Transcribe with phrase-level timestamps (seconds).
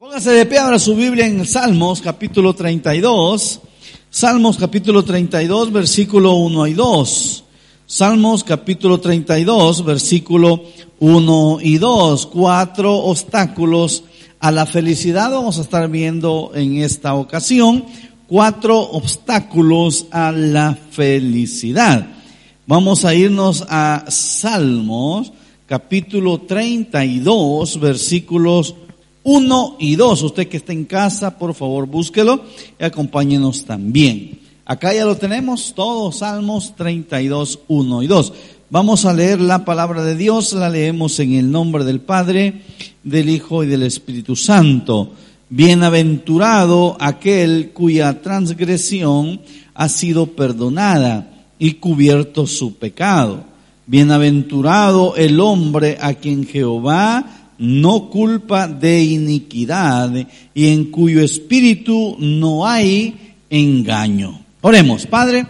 [0.00, 3.60] Póngase de pie ahora su Biblia en Salmos capítulo 32.
[4.08, 7.44] Salmos capítulo 32 versículo 1 y 2.
[7.84, 10.64] Salmos capítulo 32 versículo
[11.00, 12.26] 1 y 2.
[12.28, 14.04] Cuatro obstáculos
[14.38, 17.84] a la felicidad vamos a estar viendo en esta ocasión.
[18.26, 22.06] Cuatro obstáculos a la felicidad.
[22.66, 25.30] Vamos a irnos a Salmos
[25.66, 28.89] capítulo 32 versículos 1
[29.24, 30.22] y 2.
[30.22, 32.42] Usted que está en casa, por favor, búsquelo
[32.78, 34.40] y acompáñenos también.
[34.64, 38.32] Acá ya lo tenemos, todos Salmos 32, 1 y 2.
[38.70, 42.62] Vamos a leer la palabra de Dios, la leemos en el nombre del Padre,
[43.02, 45.10] del Hijo y del Espíritu Santo.
[45.48, 49.40] Bienaventurado aquel cuya transgresión
[49.74, 53.42] ha sido perdonada y cubierto su pecado.
[53.88, 60.10] Bienaventurado el hombre a quien Jehová no culpa de iniquidad
[60.54, 64.40] y en cuyo espíritu no hay engaño.
[64.62, 65.46] Oremos, Padre,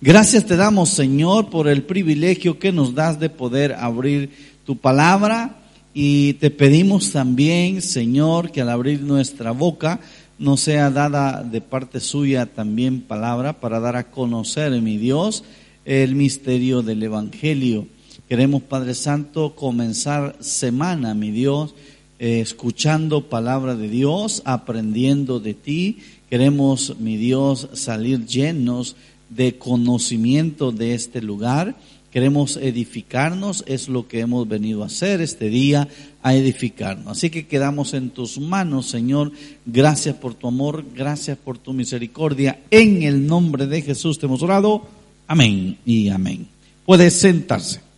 [0.00, 4.30] gracias te damos, Señor, por el privilegio que nos das de poder abrir
[4.64, 5.58] tu palabra
[5.92, 10.00] y te pedimos también, Señor, que al abrir nuestra boca
[10.38, 15.44] nos sea dada de parte suya también palabra para dar a conocer, mi Dios,
[15.84, 17.86] el misterio del Evangelio.
[18.32, 21.74] Queremos, Padre Santo, comenzar semana, mi Dios,
[22.18, 25.98] eh, escuchando palabra de Dios, aprendiendo de ti.
[26.30, 28.96] Queremos, mi Dios, salir llenos
[29.28, 31.76] de conocimiento de este lugar.
[32.10, 35.88] Queremos edificarnos, es lo que hemos venido a hacer este día,
[36.22, 37.18] a edificarnos.
[37.18, 39.30] Así que quedamos en tus manos, Señor.
[39.66, 42.60] Gracias por tu amor, gracias por tu misericordia.
[42.70, 44.86] En el nombre de Jesús te hemos orado.
[45.26, 46.48] Amén y amén.
[46.86, 47.91] Puede sentarse.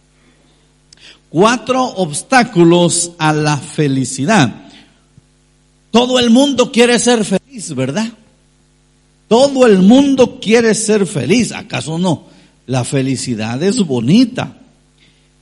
[1.35, 4.55] Cuatro obstáculos a la felicidad.
[5.91, 8.07] Todo el mundo quiere ser feliz, ¿verdad?
[9.27, 12.27] Todo el mundo quiere ser feliz, ¿acaso no?
[12.69, 14.59] La felicidad es bonita,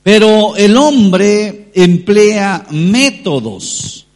[0.01, 4.07] pero el hombre emplea métodos.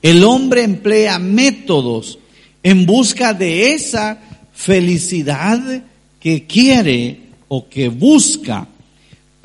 [0.00, 2.20] El hombre emplea métodos
[2.62, 4.16] en busca de esa
[4.52, 5.82] felicidad
[6.20, 8.68] que quiere o que busca.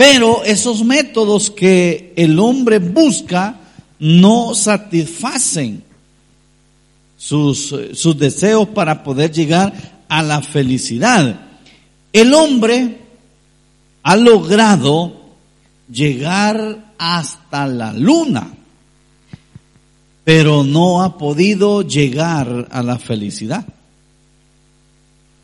[0.01, 3.59] Pero esos métodos que el hombre busca
[3.99, 5.83] no satisfacen
[7.15, 9.71] sus, sus deseos para poder llegar
[10.09, 11.41] a la felicidad.
[12.11, 12.97] El hombre
[14.01, 15.21] ha logrado
[15.87, 18.55] llegar hasta la luna,
[20.23, 23.67] pero no ha podido llegar a la felicidad.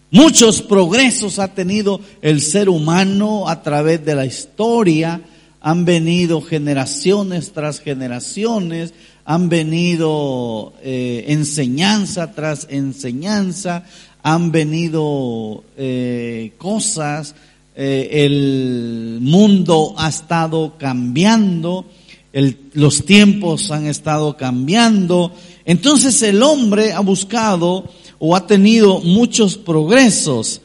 [0.10, 5.20] Muchos progresos ha tenido el ser humano a través de la historia.
[5.60, 8.94] Han venido generaciones tras generaciones,
[9.26, 13.84] han venido eh, enseñanza tras enseñanza,
[14.24, 17.36] han venido eh, cosas,
[17.76, 21.86] eh, el mundo ha estado cambiando,
[22.32, 25.34] los tiempos han estado cambiando.
[25.66, 30.62] Entonces el hombre ha buscado o ha tenido muchos progresos,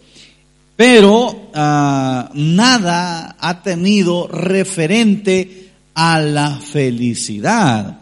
[0.76, 7.98] pero ah, nada ha tenido referente a la felicidad.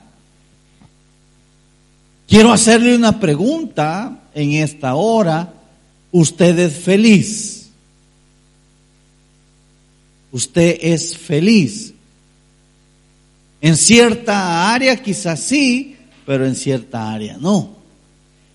[2.28, 5.52] Quiero hacerle una pregunta en esta hora.
[6.12, 7.70] ¿Usted es feliz?
[10.30, 11.92] ¿Usted es feliz?
[13.60, 17.79] En cierta área quizás sí, pero en cierta área no.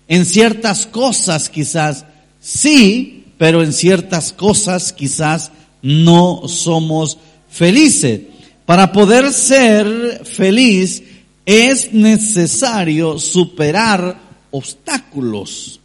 [0.08, 2.04] En ciertas cosas quizás
[2.40, 5.50] sí, pero en ciertas cosas quizás
[5.82, 7.18] no somos
[7.48, 8.20] felices.
[8.64, 11.02] Para poder ser feliz
[11.44, 14.18] es necesario superar
[14.50, 15.78] obstáculos,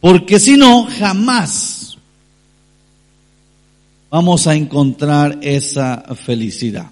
[0.00, 1.96] porque si no, jamás
[4.10, 6.90] vamos a encontrar esa felicidad.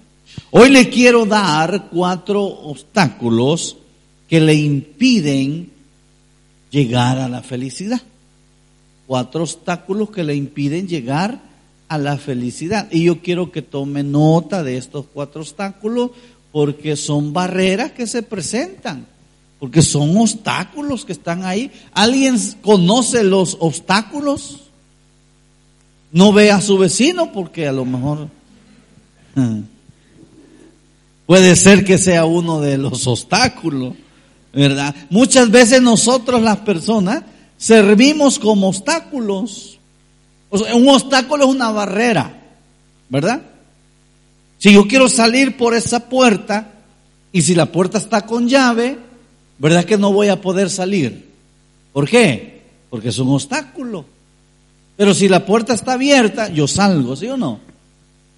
[0.51, 3.77] Hoy le quiero dar cuatro obstáculos
[4.29, 5.71] que le impiden
[6.77, 8.01] llegar a la felicidad.
[9.07, 11.39] Cuatro obstáculos que le impiden llegar
[11.87, 12.87] a la felicidad.
[12.91, 16.11] Y yo quiero que tome nota de estos cuatro obstáculos
[16.51, 19.07] porque son barreras que se presentan,
[19.59, 21.71] porque son obstáculos que están ahí.
[21.93, 24.59] ¿Alguien conoce los obstáculos?
[26.11, 28.27] No ve a su vecino porque a lo mejor
[31.25, 33.93] puede ser que sea uno de los obstáculos.
[34.63, 34.95] ¿Verdad?
[35.11, 37.23] Muchas veces nosotros las personas
[37.57, 39.77] servimos como obstáculos.
[40.49, 42.41] un obstáculo es una barrera,
[43.09, 43.41] ¿verdad?
[44.57, 46.71] Si yo quiero salir por esa puerta
[47.31, 48.97] y si la puerta está con llave,
[49.59, 51.29] ¿verdad que no voy a poder salir?
[51.93, 52.63] ¿Por qué?
[52.89, 54.05] Porque es un obstáculo.
[54.95, 57.59] Pero si la puerta está abierta, yo salgo, ¿sí o no?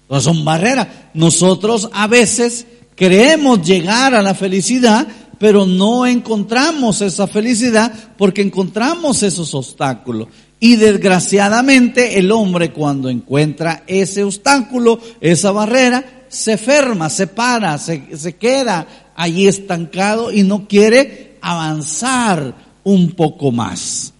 [0.02, 0.86] Entonces son barreras.
[1.14, 5.06] Nosotros a veces queremos llegar a la felicidad,
[5.40, 10.28] pero no encontramos esa felicidad porque encontramos esos obstáculos.
[10.60, 18.36] Y desgraciadamente el hombre cuando encuentra ese obstáculo, esa barrera, se ferma, se para, se,
[18.38, 22.54] queda allí estancado y no quiere avanzar
[22.84, 24.12] un poco más.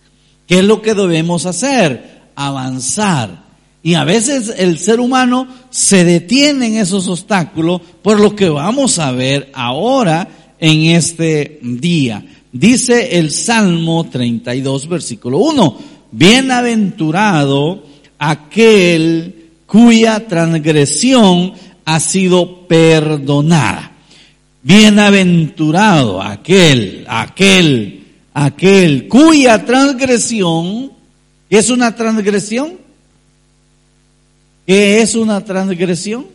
[0.46, 2.22] ¿Qué es lo que debemos hacer?
[2.34, 3.44] Avanzar.
[3.82, 8.98] Y a veces el ser humano se detiene en esos obstáculos por lo que vamos
[8.98, 12.24] a ver ahora en este día.
[12.52, 17.84] Dice el Salmo 32, versículo 1 bienaventurado
[18.18, 21.52] aquel cuya transgresión
[21.84, 23.92] ha sido perdonada.
[24.62, 28.04] Bienaventurado aquel, aquel,
[28.34, 30.92] aquel cuya transgresión
[31.48, 32.78] es una transgresión.
[34.66, 36.26] ¿Qué es una transgresión?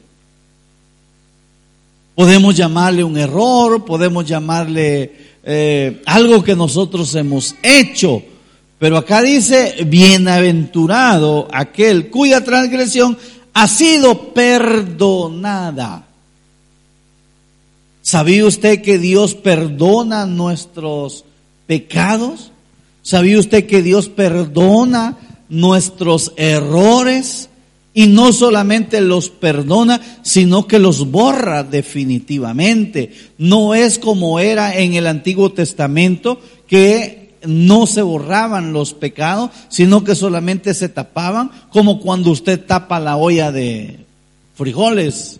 [2.15, 5.13] Podemos llamarle un error, podemos llamarle
[5.43, 8.23] eh, algo que nosotros hemos hecho
[8.77, 13.17] pero acá dice, bienaventurado aquel cuya transgresión
[13.53, 16.05] ha sido perdonada.
[18.01, 21.23] ¿Sabía usted que Dios perdona nuestros
[21.65, 22.51] pecados?
[23.01, 27.49] ¿Sabía usted que Dios perdona nuestros errores?
[27.95, 33.11] Y no solamente los perdona, sino que los borra definitivamente.
[33.37, 40.03] No es como era en el Antiguo Testamento, que no se borraban los pecados, sino
[40.03, 44.05] que solamente se tapaban, como cuando usted tapa la olla de
[44.55, 45.39] frijoles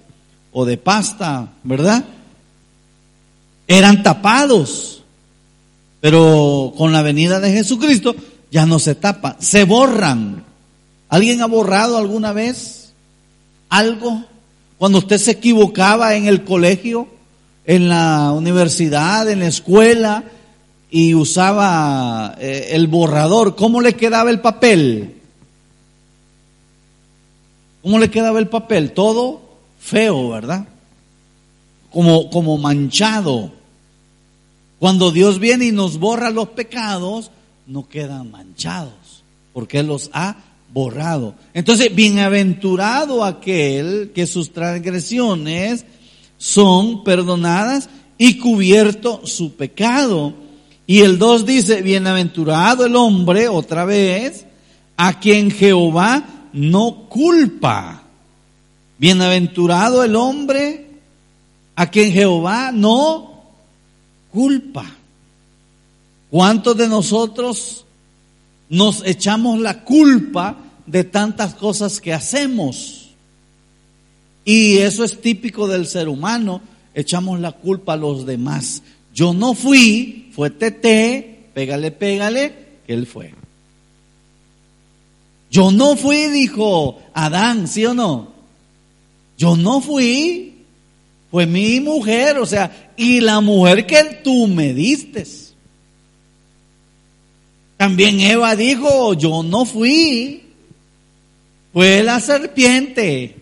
[0.54, 2.06] o de pasta, ¿verdad?
[3.68, 5.04] Eran tapados,
[6.00, 8.16] pero con la venida de Jesucristo
[8.50, 10.45] ya no se tapa, se borran.
[11.16, 12.92] ¿Alguien ha borrado alguna vez
[13.70, 14.26] algo?
[14.78, 17.08] Cuando usted se equivocaba en el colegio,
[17.64, 20.26] en la universidad, en la escuela,
[20.92, 25.22] y usaba eh, el borrador, ¿cómo le quedaba el papel?
[27.82, 28.92] ¿Cómo le quedaba el papel?
[28.92, 29.40] Todo
[29.80, 30.68] feo, ¿verdad?
[31.92, 33.54] Como, como manchado.
[34.80, 37.32] Cuando Dios viene y nos borra los pecados,
[37.68, 39.24] no quedan manchados,
[39.54, 40.36] porque Él los ha
[40.76, 41.36] borrado.
[41.54, 45.86] Entonces, bienaventurado aquel que sus transgresiones
[46.38, 50.34] son perdonadas y cubierto su pecado.
[50.86, 54.46] Y el 2 dice, bienaventurado el hombre, otra vez,
[54.98, 58.04] a quien Jehová no culpa.
[58.98, 60.88] Bienaventurado el hombre
[61.78, 63.46] a quien Jehová no
[64.30, 64.86] culpa.
[66.30, 67.86] ¿Cuántos de nosotros
[68.68, 73.10] nos echamos la culpa de tantas cosas que hacemos?
[74.44, 76.62] Y eso es típico del ser humano,
[76.94, 78.84] echamos la culpa a los demás.
[79.14, 82.54] Yo no fui, fue Tete, pégale, pégale,
[82.86, 83.34] que él fue.
[85.50, 88.34] Yo no fui, dijo Adán, ¿sí o no?
[89.38, 90.54] Yo no fui,
[91.32, 95.26] fue mi mujer, o sea, y la mujer que tú me diste.
[97.78, 100.45] También Eva dijo, yo no fui,
[101.76, 103.36] fue la serpiente.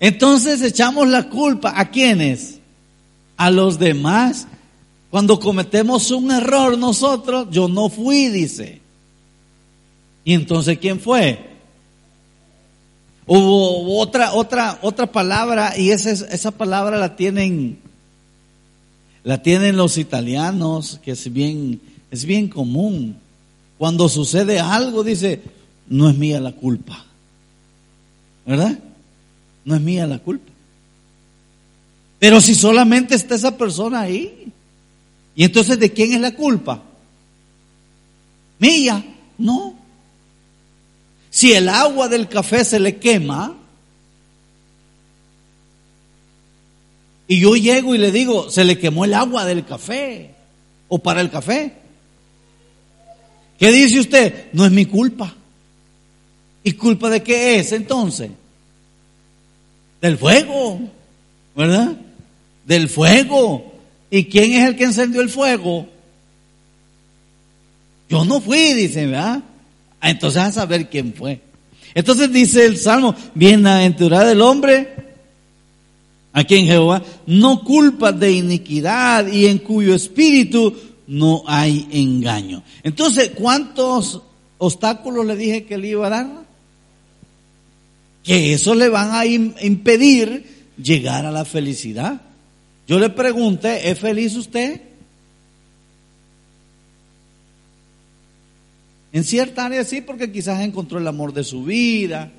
[0.00, 2.58] Entonces echamos la culpa a quiénes?
[3.36, 4.46] a los demás.
[5.10, 8.80] Cuando cometemos un error nosotros, yo no fui, dice.
[10.24, 11.50] ¿Y entonces quién fue?
[13.26, 17.78] Hubo otra, otra, otra palabra y esa, esa palabra la tienen,
[19.24, 23.16] la tienen los italianos, que es bien, es bien común.
[23.78, 25.40] Cuando sucede algo, dice,
[25.92, 27.04] no es mía la culpa.
[28.46, 28.78] ¿Verdad?
[29.64, 30.50] No es mía la culpa.
[32.18, 34.50] Pero si solamente está esa persona ahí,
[35.36, 36.82] ¿y entonces de quién es la culpa?
[38.58, 39.04] Mía,
[39.36, 39.74] no.
[41.28, 43.54] Si el agua del café se le quema,
[47.28, 50.34] y yo llego y le digo, se le quemó el agua del café,
[50.88, 51.74] o para el café.
[53.58, 54.46] ¿Qué dice usted?
[54.54, 55.36] No es mi culpa.
[56.64, 58.30] ¿Y culpa de qué es entonces?
[60.00, 60.80] Del fuego,
[61.56, 61.96] ¿verdad?
[62.64, 63.72] del fuego.
[64.10, 65.86] ¿Y quién es el que encendió el fuego?
[68.08, 69.42] Yo no fui, dice, ¿verdad?
[70.00, 71.40] Ah, entonces a saber quién fue.
[71.94, 74.94] Entonces dice el Salmo, bienaventurado el hombre
[76.32, 80.74] a quien Jehová no culpa de iniquidad y en cuyo espíritu
[81.06, 82.62] no hay engaño.
[82.82, 84.22] Entonces, ¿cuántos
[84.58, 86.41] obstáculos le dije que le iba a dar?
[88.24, 90.44] Que eso le van a impedir
[90.76, 92.20] llegar a la felicidad.
[92.86, 94.80] Yo le pregunté, ¿es feliz usted?
[99.12, 102.30] En cierta área sí, porque quizás encontró el amor de su vida.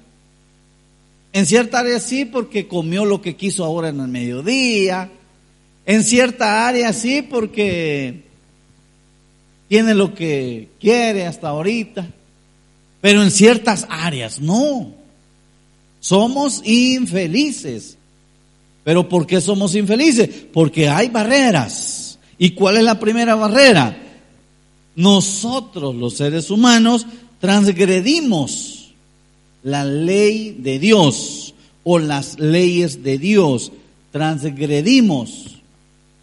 [1.32, 5.10] En cierta área sí, porque comió lo que quiso ahora en el mediodía.
[5.86, 8.24] En cierta área sí, porque
[9.68, 12.08] tiene lo que quiere hasta ahorita.
[13.02, 15.03] Pero en ciertas áreas no.
[16.04, 17.98] Somos infelices.
[18.84, 20.30] ¿Pero por qué somos infelices?
[20.52, 22.20] Porque hay barreras.
[22.38, 23.98] ¿Y cuál es la primera barrera?
[24.98, 27.06] Nosotros, los seres humanos,
[27.40, 28.92] transgredimos
[29.64, 31.54] la ley de Dios
[31.86, 33.72] o las leyes de Dios.
[34.12, 35.62] Transgredimos.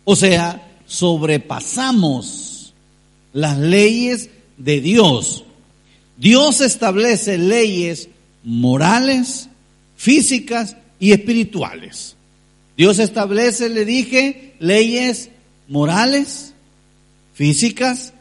[0.04, 2.74] O sea, sobrepasamos
[3.32, 5.44] las leyes de Dios.
[6.18, 8.10] Dios establece leyes
[8.44, 9.49] morales,
[10.00, 12.16] físicas y espirituales.
[12.74, 15.28] Dios establece, le dije, leyes
[15.68, 16.54] morales,
[17.34, 18.14] físicas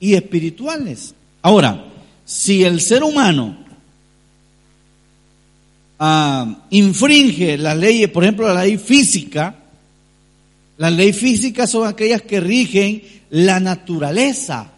[0.00, 1.14] y espirituales.
[1.42, 1.84] Ahora,
[2.24, 3.58] si el ser humano
[5.98, 9.54] ah, infringe las leyes, por ejemplo, la ley física,
[10.78, 14.72] las leyes físicas son aquellas que rigen la naturaleza.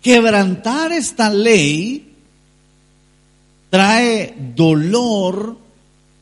[0.00, 2.13] Quebrantar esta ley
[3.74, 5.58] trae dolor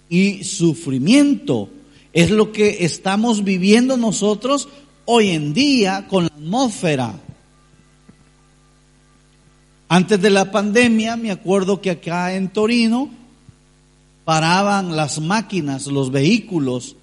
[0.09, 1.69] y sufrimiento.
[2.15, 4.71] Es lo que estamos viviendo nosotros
[5.05, 7.13] hoy en día con la atmósfera.
[9.87, 13.11] Antes de la pandemia, me acuerdo que acá en Torino
[14.25, 16.97] paraban las máquinas, los vehículos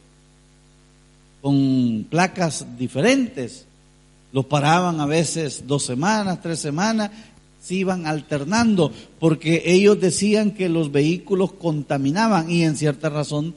[1.44, 3.68] con placas diferentes.
[4.32, 7.12] Los paraban a veces dos semanas, tres semanas,
[7.62, 13.54] se iban alternando, porque ellos decían que los vehículos contaminaban y en cierta razón,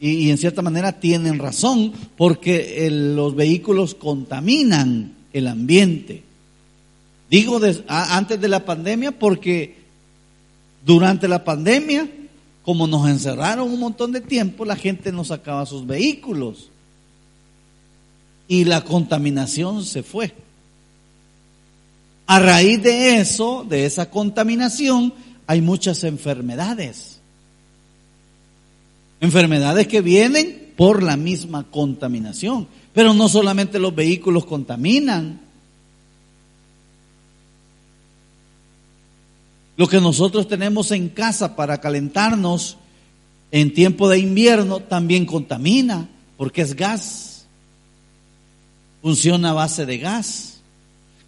[0.00, 6.22] y, en cierta manera tienen razón, porque los vehículos contaminan el ambiente.
[7.30, 9.76] Digo antes de la pandemia porque
[10.84, 12.08] durante la pandemia,
[12.62, 16.68] como nos encerraron un montón de tiempo, la gente no sacaba sus vehículos
[18.48, 20.34] y la contaminación se fue.
[22.32, 25.12] A raíz de eso, de esa contaminación,
[25.46, 27.20] hay muchas enfermedades.
[29.20, 32.68] Enfermedades que vienen por la misma contaminación.
[32.94, 35.42] Pero no solamente los vehículos contaminan,
[39.76, 42.78] Lo que nosotros tenemos en casa para calentarnos
[43.50, 46.08] en tiempo de invierno también contamina,
[46.38, 47.46] porque es gas.
[49.02, 50.51] Funciona a base de gas.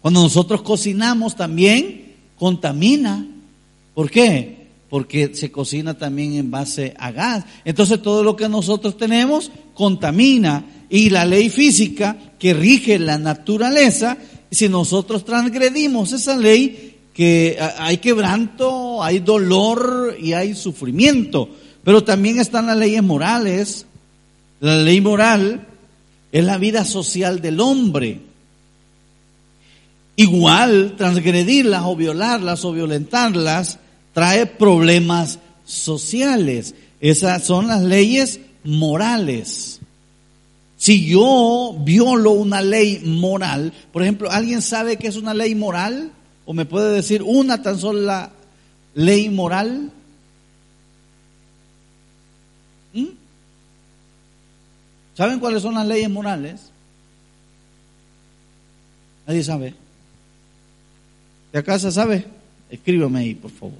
[0.05, 3.25] Cuando nosotros cocinamos también contamina.
[3.95, 4.67] ¿Por qué?
[4.87, 7.43] Porque se cocina también en base a gas.
[7.65, 10.63] Entonces todo lo que nosotros tenemos contamina.
[10.91, 14.19] Y la ley física que rige la naturaleza,
[14.51, 21.49] si nosotros transgredimos esa ley, que hay quebranto, hay dolor y hay sufrimiento,
[21.83, 23.87] pero también están las leyes morales.
[24.59, 25.65] La ley moral
[26.31, 28.34] es la vida social del hombre.
[30.17, 33.79] Igual, transgredirlas o violarlas o violentarlas
[34.13, 36.73] trae problemas sociales.
[37.01, 39.81] Esas son las leyes morales.
[40.77, 46.11] Si yo violo una ley moral, por ejemplo, ¿alguien sabe qué es una ley moral?
[46.45, 48.31] ¿O me puede decir una tan sola
[48.93, 49.91] ley moral?
[52.93, 53.05] ¿Mm?
[55.15, 56.61] ¿Saben cuáles son las leyes morales?
[59.27, 59.84] Nadie sabe.
[61.55, 62.25] ¿De acaso sabe?
[62.69, 63.79] Escríbeme ahí, por favor.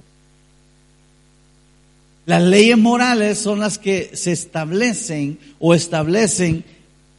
[2.24, 6.64] Las leyes morales son las que se establecen o establecen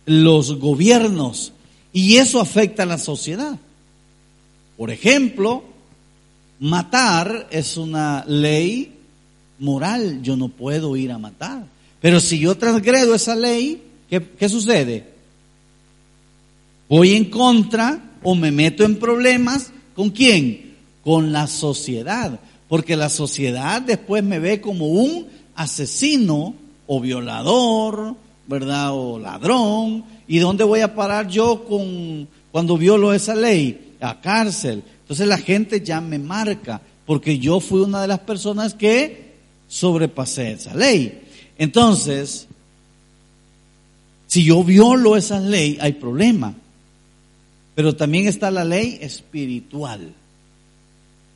[0.07, 1.53] los gobiernos
[1.93, 3.59] y eso afecta a la sociedad.
[4.77, 5.63] Por ejemplo,
[6.59, 8.95] matar es una ley
[9.59, 11.67] moral, yo no puedo ir a matar.
[12.01, 15.05] Pero si yo transgredo esa ley, ¿qué, sucede?
[16.89, 20.75] Voy en contra o me meto en problemas con quién?
[21.03, 22.39] Con la sociedad.
[22.69, 26.53] Porque la sociedad después me ve como un asesino
[26.85, 28.15] o violador,
[28.47, 28.91] ¿verdad?
[28.93, 30.05] O ladrón.
[30.27, 33.87] ¿Y dónde voy a parar yo con, cuando violo esa ley?
[33.99, 34.83] a cárcel.
[35.01, 39.33] Entonces la gente ya me marca, porque yo fui una de las personas que
[39.67, 41.21] sobrepasé esa ley.
[41.57, 42.47] Entonces,
[44.29, 46.53] Si yo violo esa ley, hay problema.
[47.77, 50.11] Pero también está la ley espiritual.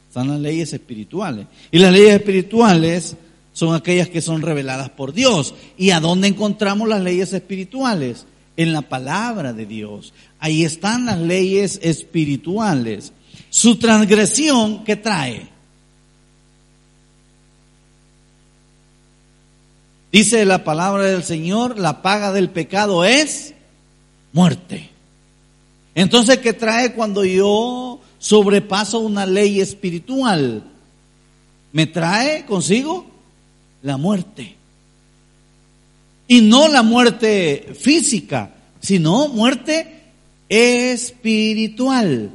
[0.07, 1.45] Están las leyes espirituales.
[1.69, 3.15] Y las leyes espirituales
[3.53, 5.53] son aquellas que son reveladas por Dios.
[5.77, 8.25] ¿Y a dónde encontramos las leyes espirituales?
[8.57, 10.13] En la palabra de Dios.
[10.39, 13.13] Ahí están las leyes espirituales.
[13.51, 15.47] Su transgresión, ¿qué trae?
[20.11, 23.53] Dice la palabra del Señor, la paga del pecado es
[24.33, 24.90] muerte.
[25.95, 30.63] Entonces, ¿qué trae cuando yo sobrepaso una ley espiritual?
[31.73, 33.05] Me trae consigo
[33.81, 34.55] la muerte.
[36.27, 40.01] Y no la muerte física, sino muerte
[40.47, 42.31] espiritual.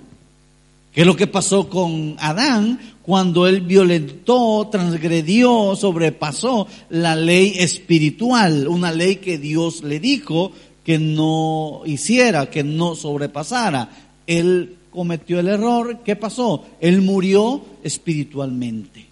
[0.92, 8.66] ¿Qué es lo que pasó con Adán cuando él violentó, transgredió, sobrepasó la ley espiritual,
[8.66, 10.52] una ley que Dios le dijo
[10.86, 13.90] que no hiciera, que no sobrepasara.
[14.24, 16.64] Él cometió el error, ¿qué pasó?
[16.80, 19.04] Él murió espiritualmente.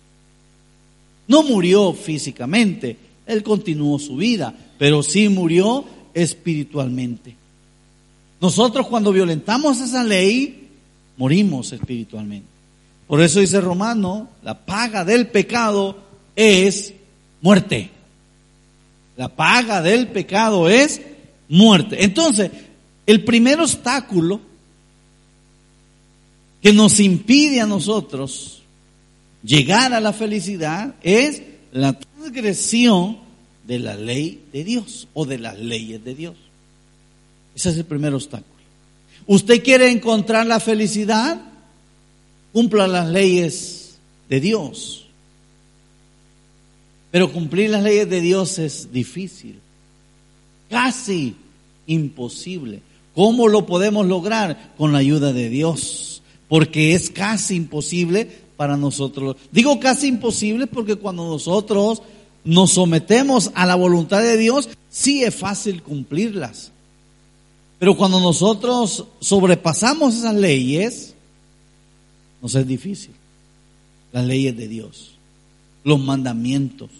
[1.26, 7.34] No murió físicamente, él continuó su vida, pero sí murió espiritualmente.
[8.40, 10.68] Nosotros cuando violentamos esa ley,
[11.16, 12.46] morimos espiritualmente.
[13.08, 15.96] Por eso dice Romano, la paga del pecado
[16.36, 16.94] es
[17.40, 17.90] muerte.
[19.16, 21.00] La paga del pecado es
[21.48, 22.04] muerte.
[22.04, 22.50] Entonces,
[23.06, 24.40] el primer obstáculo
[26.62, 28.62] que nos impide a nosotros
[29.42, 33.18] llegar a la felicidad es la transgresión
[33.66, 36.36] de la ley de Dios o de las leyes de Dios.
[37.54, 38.54] Ese es el primer obstáculo.
[39.26, 41.40] ¿Usted quiere encontrar la felicidad?
[42.54, 43.96] cumpla las leyes
[44.28, 45.06] de Dios.
[47.10, 49.58] Pero cumplir las leyes de Dios es difícil,
[50.68, 51.36] casi
[51.86, 52.82] imposible.
[53.14, 54.74] ¿Cómo lo podemos lograr?
[54.76, 59.36] Con la ayuda de Dios, porque es casi imposible para nosotros.
[59.52, 62.02] Digo casi imposible porque cuando nosotros
[62.44, 66.70] nos sometemos a la voluntad de Dios, sí es fácil cumplirlas.
[67.78, 71.14] Pero cuando nosotros sobrepasamos esas leyes,
[72.40, 73.12] nos es difícil.
[74.12, 75.12] Las leyes de Dios,
[75.82, 76.90] los mandamientos,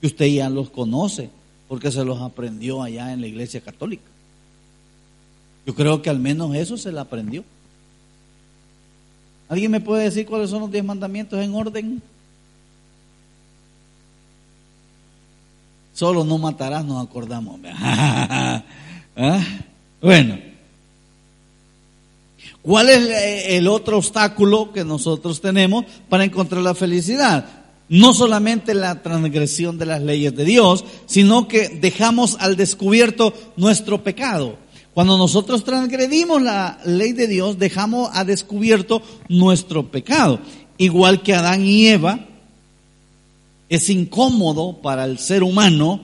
[0.00, 1.30] que usted ya los conoce
[1.72, 4.04] porque se los aprendió allá en la iglesia católica.
[5.64, 7.44] Yo creo que al menos eso se le aprendió.
[9.48, 12.02] ¿Alguien me puede decir cuáles son los diez mandamientos en orden?
[15.94, 17.58] Solo no matarás, nos acordamos.
[17.72, 18.62] ¿Ah?
[20.02, 20.38] Bueno,
[22.60, 27.61] ¿Cuál es el otro obstáculo que nosotros tenemos para encontrar la felicidad?
[27.92, 34.02] No solamente la transgresión de las leyes de Dios, sino que dejamos al descubierto nuestro
[34.02, 34.56] pecado.
[34.94, 40.40] Cuando nosotros transgredimos la ley de Dios, dejamos a descubierto nuestro pecado.
[40.78, 42.28] Igual que Adán y Eva,
[43.68, 46.00] es incómodo para el ser humano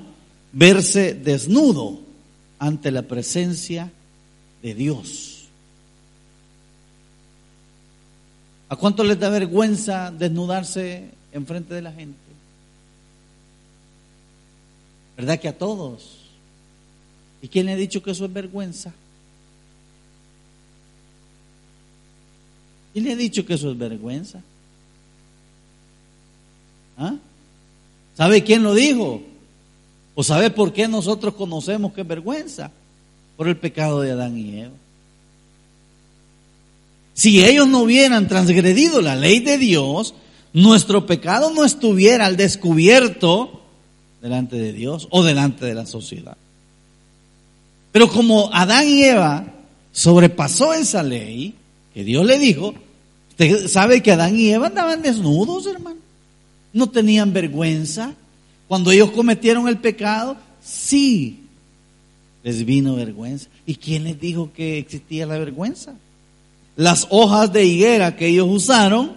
[0.52, 2.00] verse desnudo
[2.58, 3.90] ante la presencia
[4.62, 5.44] de Dios.
[8.68, 12.18] ¿A cuánto les da vergüenza desnudarse en frente de la gente?
[15.16, 16.18] ¿Verdad que a todos?
[17.42, 18.92] ¿Y quién le ha dicho que eso es vergüenza?
[22.92, 24.40] ¿Quién le ha dicho que eso es vergüenza?
[26.96, 27.16] ¿Ah?
[28.16, 29.22] ¿Sabe quién lo dijo?
[30.14, 32.72] ¿O sabe por qué nosotros conocemos que es vergüenza?
[33.36, 34.74] Por el pecado de Adán y Eva.
[37.14, 40.14] Si ellos no hubieran transgredido la ley de Dios,
[40.62, 43.62] nuestro pecado no estuviera al descubierto
[44.20, 46.36] delante de Dios o delante de la sociedad.
[47.92, 49.46] Pero como Adán y Eva
[49.92, 51.54] sobrepasó esa ley
[51.94, 52.74] que Dios le dijo,
[53.30, 55.98] usted sabe que Adán y Eva andaban desnudos, hermano.
[56.72, 58.14] No tenían vergüenza.
[58.68, 61.40] Cuando ellos cometieron el pecado, sí
[62.42, 63.48] les vino vergüenza.
[63.66, 65.94] ¿Y quién les dijo que existía la vergüenza?
[66.78, 69.16] las hojas de higuera que ellos usaron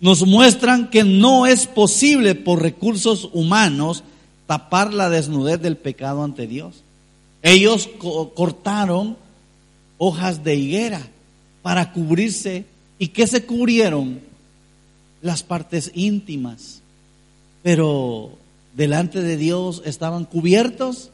[0.00, 4.04] nos muestran que no es posible por recursos humanos
[4.46, 6.82] tapar la desnudez del pecado ante Dios.
[7.42, 7.88] Ellos
[8.34, 9.16] cortaron
[9.98, 11.06] hojas de higuera
[11.62, 12.64] para cubrirse.
[12.98, 14.20] ¿Y qué se cubrieron?
[15.20, 16.80] Las partes íntimas.
[17.62, 18.30] Pero
[18.74, 21.10] delante de Dios estaban cubiertos?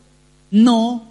[0.51, 1.05] No,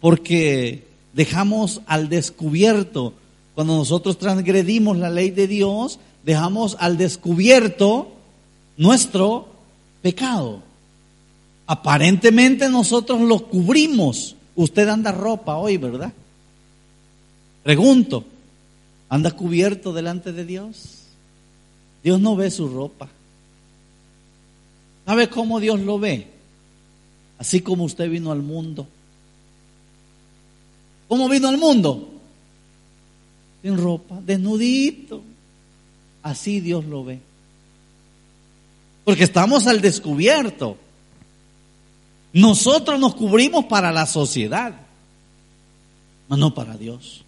[0.00, 3.14] porque dejamos al descubierto
[3.54, 8.12] cuando nosotros transgredimos la ley de Dios, dejamos al descubierto
[8.76, 9.48] nuestro
[10.02, 10.62] pecado.
[11.66, 14.36] Aparentemente nosotros lo cubrimos.
[14.56, 16.12] Usted anda ropa hoy, ¿verdad?
[17.62, 18.24] Pregunto,
[19.08, 21.04] ¿anda cubierto delante de Dios?
[22.02, 23.08] Dios no ve su ropa.
[25.06, 26.26] ¿Sabe cómo Dios lo ve?
[27.38, 28.86] Así como usted vino al mundo.
[31.08, 32.08] ¿Cómo vino al mundo?
[33.62, 35.22] Sin ropa, desnudito.
[36.22, 37.20] Así Dios lo ve.
[39.04, 40.76] Porque estamos al descubierto.
[42.32, 44.74] Nosotros nos cubrimos para la sociedad,
[46.28, 47.24] mas no para Dios.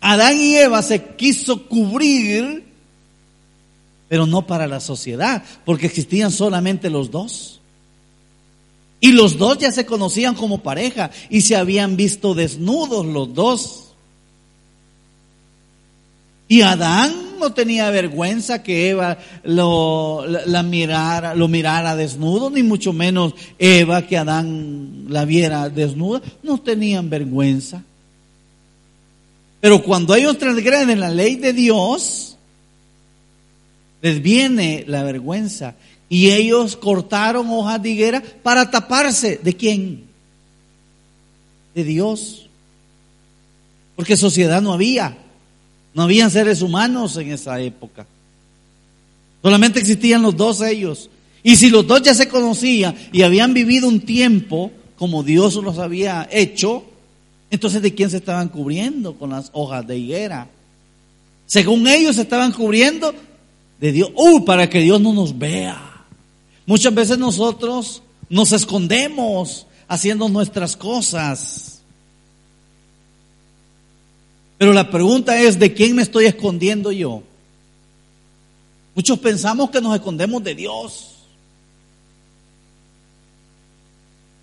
[0.00, 2.64] Adán y Eva se quiso cubrir,
[4.08, 7.60] pero no para la sociedad, porque existían solamente los dos.
[9.00, 13.84] Y los dos ya se conocían como pareja y se habían visto desnudos los dos.
[16.48, 22.92] Y Adán no tenía vergüenza que Eva lo, la, mirara, lo mirara desnudo, ni mucho
[22.92, 26.20] menos Eva que Adán la viera desnuda.
[26.42, 27.82] No tenían vergüenza.
[29.60, 32.36] Pero cuando ellos transgreden la ley de Dios,
[34.02, 35.74] les viene la vergüenza.
[36.08, 39.38] Y ellos cortaron hojas de higuera para taparse.
[39.42, 40.04] ¿De quién?
[41.74, 42.48] De Dios.
[43.96, 45.18] Porque sociedad no había.
[45.98, 48.06] No habían seres humanos en esa época.
[49.42, 51.10] Solamente existían los dos ellos.
[51.42, 55.80] Y si los dos ya se conocían y habían vivido un tiempo como Dios los
[55.80, 56.84] había hecho,
[57.50, 60.46] entonces ¿de quién se estaban cubriendo con las hojas de higuera?
[61.46, 63.12] Según ellos se estaban cubriendo
[63.80, 64.12] de Dios.
[64.14, 64.44] ¡Uh!
[64.44, 66.04] Para que Dios no nos vea.
[66.64, 71.77] Muchas veces nosotros nos escondemos haciendo nuestras cosas.
[74.58, 77.22] Pero la pregunta es, ¿de quién me estoy escondiendo yo?
[78.94, 81.14] Muchos pensamos que nos escondemos de Dios.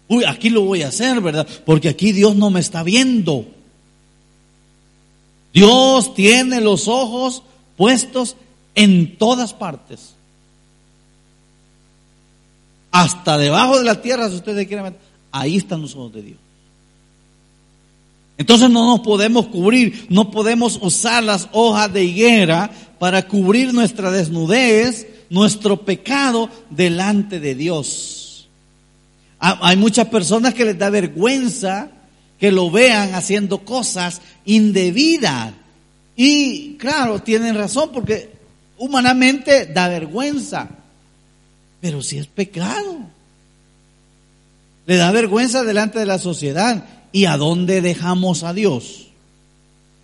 [0.08, 1.46] Uy, aquí lo voy a hacer, ¿verdad?
[1.66, 3.46] Porque aquí Dios no me está viendo.
[5.54, 7.44] Dios tiene los ojos
[7.76, 8.38] puestos
[8.76, 10.14] en todas partes.
[12.92, 14.96] Hasta debajo de la tierra, si ustedes quieren
[15.32, 16.45] ahí están los ojos de Dios.
[18.38, 22.70] Entonces no nos podemos cubrir, no podemos usar las hojas de higuera
[23.00, 28.50] para cubrir nuestra desnudez, nuestro pecado delante de Dios.
[29.40, 31.90] Hay muchas personas que les da vergüenza
[32.40, 35.54] que lo vean haciendo cosas indebidas.
[36.16, 38.32] Y claro, tienen razón porque
[38.78, 40.70] humanamente da vergüenza.
[41.82, 43.00] Pero si es pecado,
[44.86, 46.86] le da vergüenza delante de la sociedad.
[47.16, 49.08] ¿Y a dónde dejamos a Dios?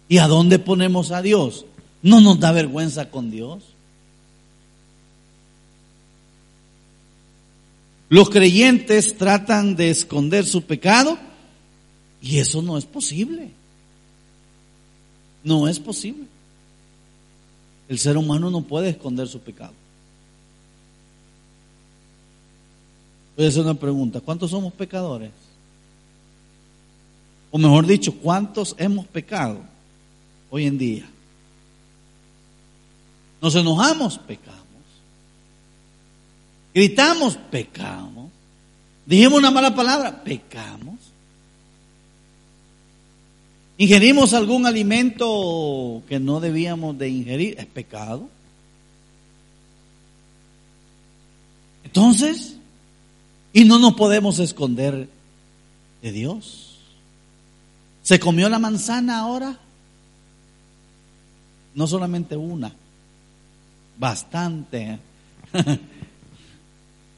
[0.08, 1.66] ¿Y a dónde ponemos a Dios?
[2.02, 3.64] ¿No nos da vergüenza con Dios?
[8.08, 11.18] Los creyentes tratan de esconder su pecado
[12.22, 13.52] y eso no es posible.
[15.44, 16.28] No es posible.
[17.90, 19.74] El ser humano no puede esconder su pecado.
[23.36, 24.22] Voy a hacer una pregunta.
[24.22, 25.51] ¿Cuántos somos pecadores?
[27.52, 29.60] O mejor dicho, ¿cuántos hemos pecado
[30.50, 31.06] hoy en día?
[33.42, 34.62] Nos enojamos, pecamos.
[36.74, 38.30] Gritamos, pecamos.
[39.06, 40.96] Dijimos una mala palabra, pecamos.
[43.78, 48.30] Ingerimos algún alimento que no debíamos de ingerir, es pecado.
[51.84, 52.58] Entonces,
[53.54, 55.10] y no nos podemos esconder
[56.02, 56.61] de Dios.
[58.12, 59.58] ¿Se comió la manzana ahora?
[61.74, 62.74] No solamente una,
[63.98, 65.00] bastante.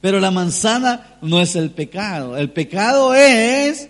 [0.02, 2.38] Pero la manzana no es el pecado.
[2.38, 3.90] El pecado es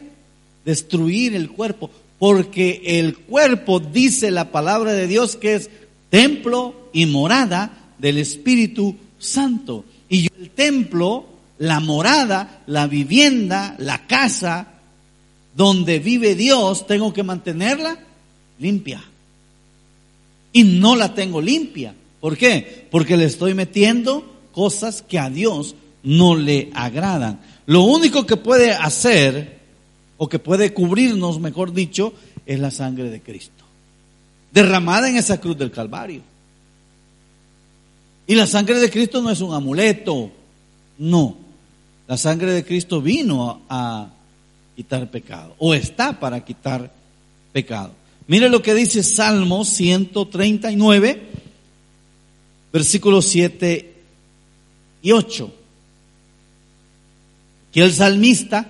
[0.63, 1.91] destruir el cuerpo.
[2.19, 5.69] Porque el cuerpo, dice la palabra de Dios, que es
[6.09, 9.83] templo y morada del Espíritu Santo.
[10.07, 11.25] Y el templo,
[11.57, 14.72] la morada, la vivienda, la casa,
[15.55, 17.97] donde vive Dios, tengo que mantenerla
[18.59, 19.03] limpia.
[20.51, 21.95] Y no la tengo limpia.
[22.19, 22.87] ¿Por qué?
[22.89, 27.39] Porque le estoy metiendo cosas que a Dios no le agradan.
[27.65, 29.59] Lo único que puede hacer,
[30.17, 32.13] o que puede cubrirnos, mejor dicho,
[32.45, 33.63] es la sangre de Cristo.
[34.51, 36.21] Derramada en esa cruz del Calvario.
[38.27, 40.31] Y la sangre de Cristo no es un amuleto,
[40.99, 41.37] no.
[42.07, 44.09] La sangre de Cristo vino a,
[44.75, 46.91] quitar pecado, o está para quitar
[47.51, 47.91] pecado.
[48.27, 51.21] Mire lo que dice Salmo 139,
[52.71, 53.93] versículos 7
[55.01, 55.51] y 8.
[57.73, 58.67] que el salmista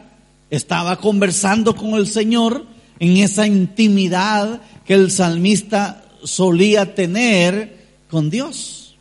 [0.49, 2.65] estaba conversando con el Señor
[2.99, 8.95] en esa intimidad que el salmista solía tener con Dios.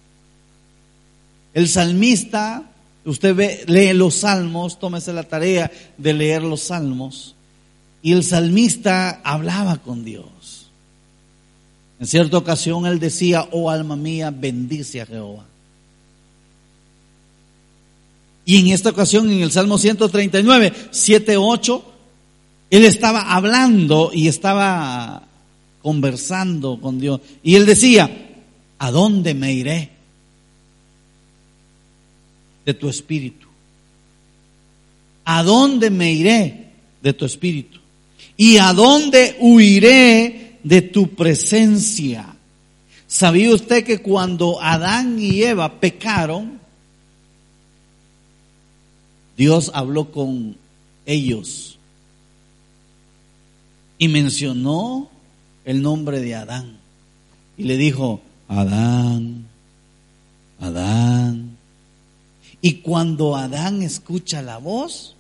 [1.55, 2.65] El salmista,
[3.05, 7.35] usted lee los salmos, tómese la tarea de leer los salmos,
[8.03, 10.71] y el salmista hablaba con Dios.
[12.01, 15.45] En cierta ocasión él decía, oh alma mía, bendice a Jehová.
[18.45, 21.85] Y en esta ocasión, en el Salmo 139, 7, 8,
[22.71, 25.23] él estaba hablando y estaba
[25.81, 27.21] conversando con Dios.
[27.45, 28.11] Y él decía,
[28.79, 29.92] ¿a dónde me iré
[32.65, 33.49] de tu espíritu?
[35.25, 36.67] ¿A dónde me iré
[37.03, 37.79] de tu espíritu?
[38.37, 42.35] ¿Y a dónde huiré de tu presencia?
[43.07, 46.61] ¿Sabía usted que cuando Adán y Eva pecaron,
[49.37, 50.57] Dios habló con
[51.07, 51.79] ellos
[53.99, 55.11] y mencionó
[55.65, 56.79] el nombre de Adán
[57.57, 59.47] y le dijo, Adán,
[60.61, 61.52] Adán.
[62.65, 65.17] Y cuando Adán escucha la voz,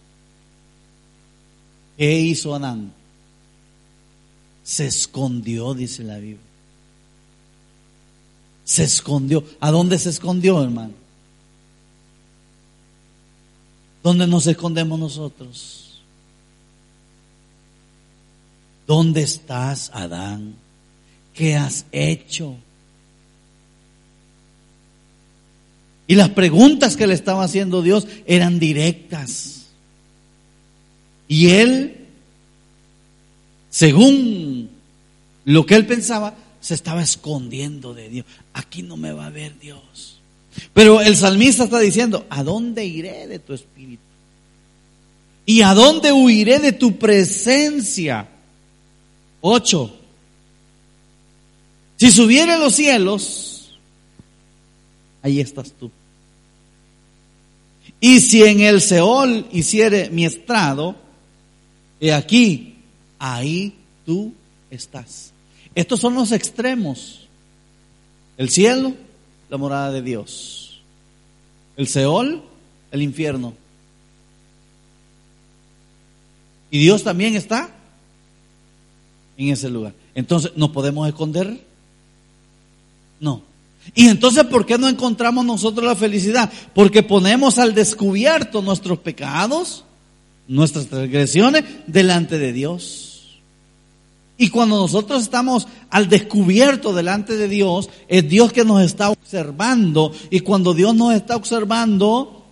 [1.98, 2.92] ¿qué hizo Adán?
[4.62, 6.38] Se escondió, dice la Biblia.
[8.64, 9.44] Se escondió.
[9.58, 10.94] ¿A dónde se escondió, hermano?
[14.04, 16.00] ¿Dónde nos escondemos nosotros?
[18.86, 20.54] ¿Dónde estás, Adán?
[21.34, 22.56] ¿Qué has hecho?
[26.12, 29.68] Y las preguntas que le estaba haciendo Dios eran directas.
[31.26, 32.06] Y él,
[33.70, 34.68] según
[35.46, 38.26] lo que él pensaba, se estaba escondiendo de Dios.
[38.52, 40.20] Aquí no me va a ver Dios.
[40.74, 44.02] Pero el salmista está diciendo, ¿a dónde iré de tu espíritu?
[45.46, 48.28] ¿Y a dónde huiré de tu presencia?
[49.40, 49.96] Ocho.
[51.96, 53.78] Si subiere los cielos,
[55.22, 55.90] ahí estás tú.
[58.04, 60.96] Y si en el Seol hiciere mi estrado,
[62.00, 62.78] he aquí,
[63.16, 64.34] ahí tú
[64.72, 65.32] estás.
[65.72, 67.28] Estos son los extremos.
[68.36, 68.94] El cielo,
[69.48, 70.80] la morada de Dios.
[71.76, 72.42] El Seol,
[72.90, 73.54] el infierno.
[76.72, 77.72] Y Dios también está
[79.36, 79.94] en ese lugar.
[80.16, 81.64] Entonces, ¿nos podemos esconder?
[83.20, 83.51] No.
[83.94, 86.50] Y entonces, ¿por qué no encontramos nosotros la felicidad?
[86.74, 89.84] Porque ponemos al descubierto nuestros pecados,
[90.48, 93.12] nuestras transgresiones delante de Dios.
[94.38, 100.12] Y cuando nosotros estamos al descubierto delante de Dios, es Dios que nos está observando.
[100.30, 102.44] Y cuando Dios nos está observando,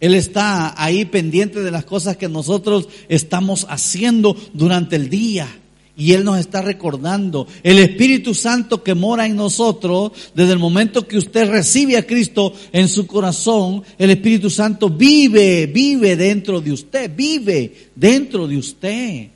[0.00, 5.48] Él está ahí pendiente de las cosas que nosotros estamos haciendo durante el día.
[5.96, 7.46] Y Él nos está recordando.
[7.62, 12.52] El Espíritu Santo que mora en nosotros, desde el momento que usted recibe a Cristo
[12.72, 19.28] en su corazón, el Espíritu Santo vive, vive dentro de usted, vive dentro de usted.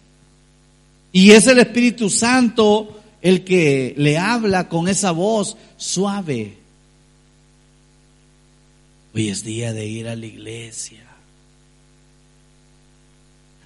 [1.13, 6.57] Y es el Espíritu Santo el que le habla con esa voz suave.
[9.15, 11.10] Hoy es día de ir a la iglesia.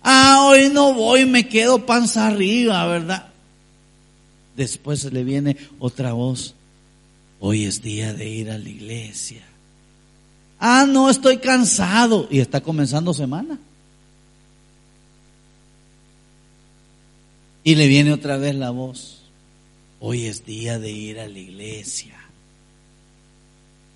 [0.04, 3.28] Ah, hoy no voy, me quedo panza arriba, ¿verdad?
[4.54, 6.54] Después le viene otra voz.
[7.40, 9.42] Hoy es día de ir a la iglesia.
[10.60, 12.28] Ah, no, estoy cansado.
[12.30, 13.58] Y está comenzando semana.
[17.64, 19.22] Y le viene otra vez la voz.
[20.00, 22.14] Hoy es día de ir a la iglesia.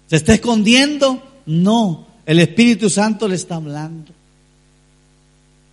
[0.08, 1.22] ¿Se está escondiendo?
[1.44, 4.17] No, el Espíritu Santo le está hablando.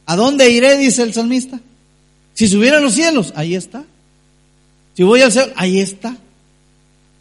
[0.06, 0.78] ¿A dónde iré?
[0.78, 1.60] Dice el salmista.
[2.34, 3.84] Si subiera a los cielos, ahí está.
[4.96, 6.18] Si voy al cielo, ahí está.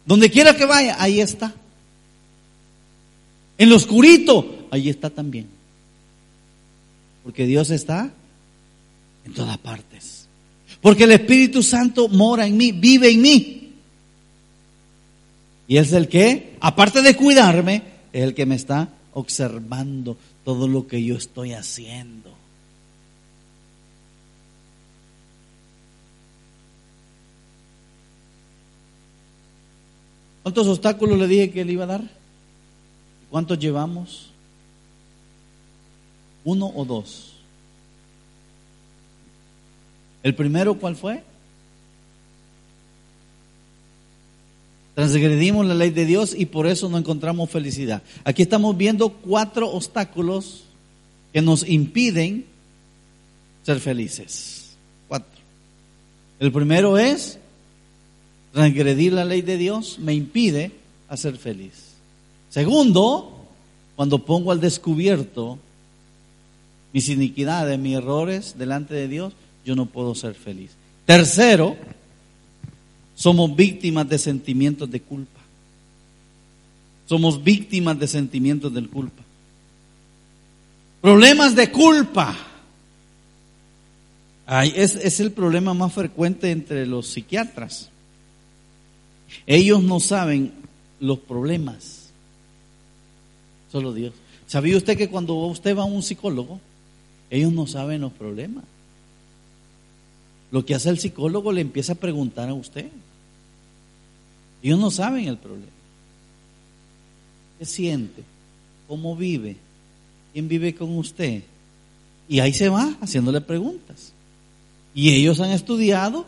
[0.05, 1.53] Donde quiera que vaya, ahí está.
[3.57, 5.47] En lo oscurito, ahí está también.
[7.23, 8.11] Porque Dios está
[9.25, 10.27] en todas partes.
[10.81, 13.73] Porque el Espíritu Santo mora en mí, vive en mí.
[15.67, 17.81] Y es el que, aparte de cuidarme,
[18.13, 22.31] es el que me está observando todo lo que yo estoy haciendo.
[30.45, 32.03] ¿Cuántos obstáculos le dije que le iba a dar?
[33.31, 34.29] ¿Cuántos llevamos?
[36.43, 37.33] ¿Uno o dos?
[40.21, 41.23] ¿El primero cuál fue?
[44.93, 48.03] Transgredimos la ley de Dios y por eso no encontramos felicidad.
[48.23, 50.65] Aquí estamos viendo cuatro obstáculos
[51.33, 52.45] que nos impiden
[53.63, 54.75] ser felices.
[55.07, 55.41] Cuatro.
[56.39, 57.39] El primero es
[58.55, 60.71] transgredir la ley de Dios me impide
[61.09, 61.73] hacer feliz.
[62.49, 63.45] Segundo,
[63.97, 65.59] cuando pongo al descubierto
[66.93, 69.33] mis iniquidades, mis errores delante de Dios,
[69.65, 70.71] yo no puedo ser feliz.
[71.05, 71.75] Tercero,
[73.13, 75.41] somos víctimas de sentimientos de culpa.
[77.07, 79.21] Somos víctimas de sentimientos de culpa.
[81.01, 82.33] Problemas de culpa.
[84.47, 87.89] es, es el problema más frecuente entre los psiquiatras.
[89.45, 90.53] Ellos no saben
[90.99, 92.09] los problemas.
[93.71, 94.13] Solo Dios.
[94.47, 96.59] ¿Sabía usted que cuando usted va a un psicólogo,
[97.29, 98.63] ellos no saben los problemas?
[100.51, 102.89] Lo que hace el psicólogo le empieza a preguntar a usted.
[104.63, 105.71] Ellos no saben el problema.
[107.59, 108.23] ¿Qué siente?
[108.87, 109.57] ¿Cómo vive?
[110.33, 111.43] ¿Quién vive con usted?
[112.27, 114.11] Y ahí se va haciéndole preguntas.
[114.93, 116.25] Y ellos han estudiado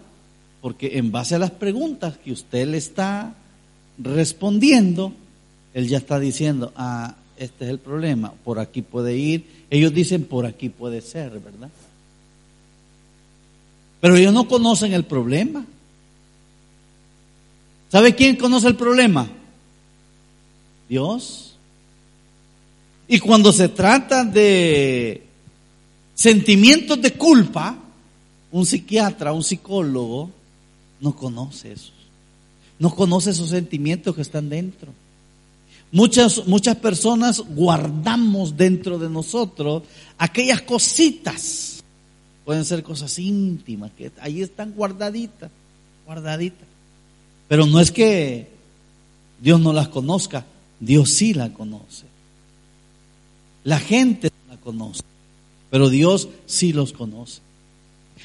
[0.67, 3.33] porque en base a las preguntas que usted le está
[3.97, 5.13] respondiendo,
[5.73, 9.45] él ya está diciendo, ah, este es el problema, por aquí puede ir.
[9.69, 11.69] Ellos dicen, por aquí puede ser, ¿verdad?
[14.01, 15.65] Pero ellos no conocen el problema.
[17.89, 19.25] ¿Sabe quién conoce el problema?
[20.89, 21.55] Dios.
[23.07, 25.23] Y cuando se trata de
[26.13, 27.77] sentimientos de culpa,
[28.51, 30.31] un psiquiatra, un psicólogo,
[30.99, 31.91] no conoce eso.
[32.79, 34.91] No conoce esos sentimientos que están dentro.
[35.91, 39.83] Muchas, muchas personas guardamos dentro de nosotros
[40.17, 41.83] aquellas cositas.
[42.45, 45.49] Pueden ser cosas íntimas, que ahí están guardaditas,
[46.05, 46.67] guardaditas.
[47.47, 48.47] Pero no es que
[49.41, 50.45] Dios no las conozca,
[50.79, 52.05] Dios sí la conoce.
[53.63, 55.03] La gente la conoce,
[55.69, 57.41] pero Dios sí los conoce.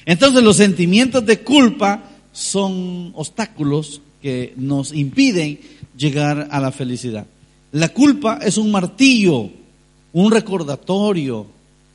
[0.05, 5.61] Entonces los sentimientos de culpa son obstáculos que nos impiden
[5.97, 7.27] llegar a la felicidad.
[7.73, 9.51] La culpa es un martillo,
[10.13, 11.47] un recordatorio,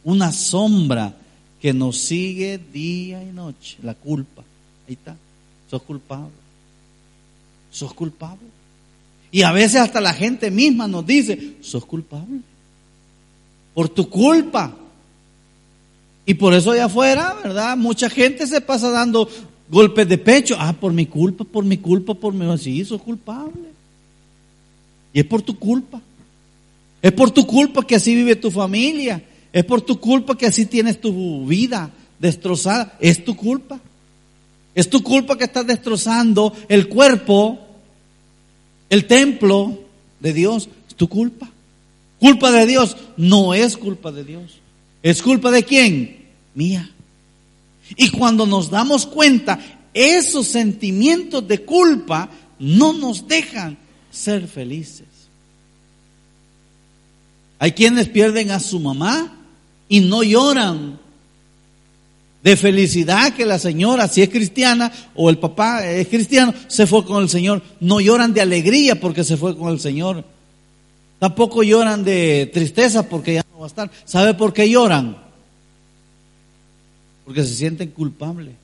[0.03, 1.15] una sombra
[1.61, 3.77] que nos sigue día y noche.
[3.83, 4.43] La culpa.
[4.87, 5.15] Ahí está.
[5.69, 6.31] Sos culpable.
[7.71, 8.47] Sos culpable.
[9.31, 12.39] Y a veces hasta la gente misma nos dice, sos culpable.
[13.73, 14.73] Por tu culpa.
[16.25, 17.77] Y por eso allá afuera, ¿verdad?
[17.77, 19.29] Mucha gente se pasa dando
[19.69, 20.55] golpes de pecho.
[20.57, 22.57] Ah, por mi culpa, por mi culpa, por mi...
[22.57, 23.69] Sí, sos culpable.
[25.13, 26.01] Y es por tu culpa.
[27.01, 29.23] Es por tu culpa que así vive tu familia.
[29.51, 32.97] Es por tu culpa que así tienes tu vida destrozada.
[32.99, 33.79] Es tu culpa.
[34.75, 37.57] Es tu culpa que estás destrozando el cuerpo,
[38.89, 39.79] el templo
[40.19, 40.69] de Dios.
[40.87, 41.49] Es tu culpa.
[42.19, 42.97] Culpa de Dios.
[43.15, 44.59] No es culpa de Dios.
[45.01, 46.25] ¿Es culpa de quién?
[46.53, 46.91] Mía.
[47.95, 49.59] Y cuando nos damos cuenta,
[49.93, 53.77] esos sentimientos de culpa no nos dejan
[54.11, 55.07] ser felices.
[57.59, 59.33] Hay quienes pierden a su mamá
[59.89, 60.99] y no lloran
[62.43, 67.03] de felicidad que la señora, si es cristiana o el papá es cristiano, se fue
[67.03, 67.63] con el Señor.
[67.79, 70.23] No lloran de alegría porque se fue con el Señor.
[71.19, 73.91] Tampoco lloran de tristeza porque ya no va a estar.
[74.05, 75.26] ¿Sabe por qué lloran?
[77.27, 78.55] Porque se sienten culpables.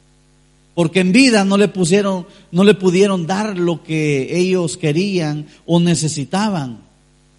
[0.74, 5.82] Porque en vida no le pusieron, no le pudieron dar lo que ellos querían o
[5.82, 6.80] necesitaban,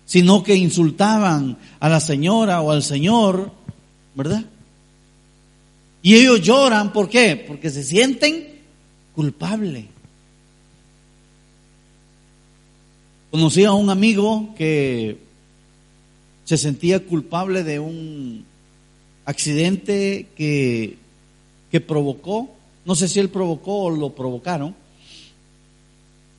[0.04, 3.52] sino que insultaban a la señora o al señor,
[4.14, 4.44] ¿verdad?
[6.02, 7.42] Y ellos lloran, ¿por qué?
[7.48, 8.60] Porque se sienten
[9.14, 9.86] culpables.
[13.30, 15.16] Conocí a un amigo que
[16.44, 18.44] se sentía culpable de un
[19.24, 21.02] accidente que
[21.74, 22.50] que provocó,
[22.84, 24.76] no sé si él provocó o lo provocaron,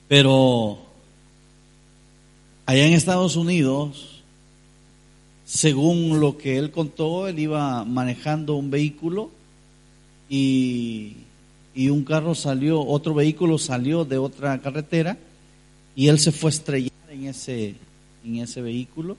[0.08, 0.78] pero
[2.66, 4.24] allá en Estados Unidos,
[5.46, 9.30] según lo que él contó, él iba manejando un vehículo
[10.30, 11.18] y,
[11.76, 15.18] y un carro salió, otro vehículo salió de otra carretera
[15.98, 17.76] y él se fue a estrellar en ese,
[18.24, 19.18] en ese vehículo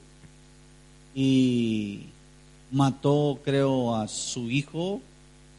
[1.14, 2.05] y
[2.73, 5.03] mató, creo, a su hijo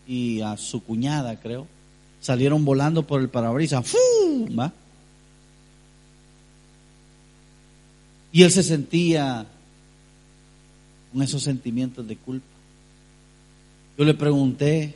[0.08, 1.68] y a su cuñada, creo,
[2.22, 3.94] salieron volando por el parabrisas.
[4.58, 4.72] ¿Va?
[8.32, 9.46] Y él se sentía
[11.12, 12.46] con esos sentimientos de culpa.
[13.98, 14.96] Yo le pregunté,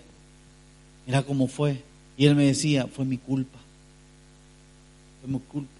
[1.06, 1.84] mira cómo fue.
[2.18, 3.58] Y él me decía, fue mi culpa.
[5.22, 5.72] Fue mi culpa.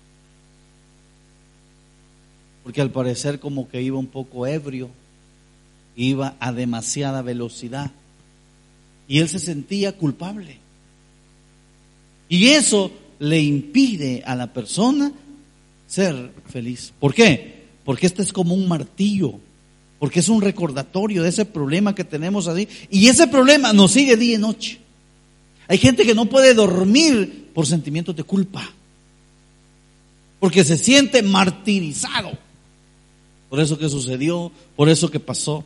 [2.64, 4.90] Porque al parecer como que iba un poco ebrio.
[5.96, 7.92] iba a demasiada velocidad
[9.12, 10.58] y él se sentía culpable.
[12.30, 12.90] Y eso
[13.20, 15.12] le impide a la persona
[15.86, 16.94] ser feliz.
[16.98, 17.66] ¿Por qué?
[17.84, 19.34] Porque este es como un martillo,
[20.00, 22.70] porque es un recordatorio de ese problema que tenemos así.
[22.90, 24.80] Y ese problema nos sigue día y noche.
[25.68, 28.72] Hay gente que no puede dormir por sentimientos de culpa,
[30.40, 32.32] porque se siente martirizado
[33.50, 35.66] por eso que sucedió, por eso que pasó.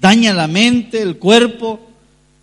[0.00, 1.80] Daña la mente, el cuerpo,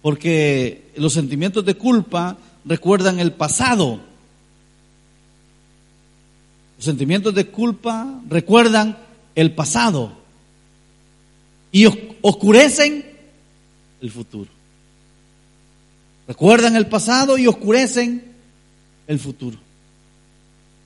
[0.01, 3.99] porque los sentimientos de culpa recuerdan el pasado.
[6.77, 8.97] Los sentimientos de culpa recuerdan
[9.35, 10.11] el pasado
[11.71, 11.85] y
[12.21, 13.05] oscurecen
[14.01, 14.49] el futuro.
[16.27, 18.23] Recuerdan el pasado y oscurecen
[19.07, 19.57] el futuro.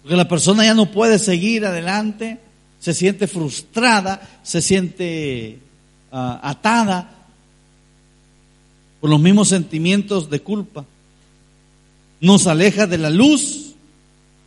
[0.02, 2.40] Porque la persona ya no puede seguir adelante,
[2.80, 5.60] se siente frustrada, se siente
[6.12, 7.10] atada
[9.00, 10.86] por los mismos sentimientos de culpa
[12.22, 13.74] nos aleja de la luz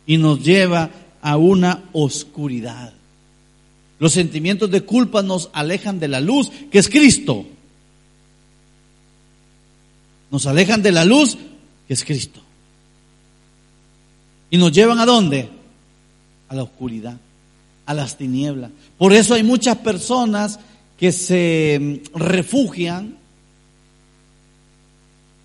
[0.05, 0.89] y nos lleva
[1.21, 2.93] a una oscuridad.
[3.99, 7.45] Los sentimientos de culpa nos alejan de la luz, que es Cristo.
[10.29, 11.37] Nos alejan de la luz,
[11.87, 12.41] que es Cristo.
[14.49, 15.49] Y nos llevan a dónde?
[16.49, 17.17] A la oscuridad,
[17.85, 18.71] a las tinieblas.
[18.97, 20.59] Por eso hay muchas personas
[21.03, 23.17] que se refugian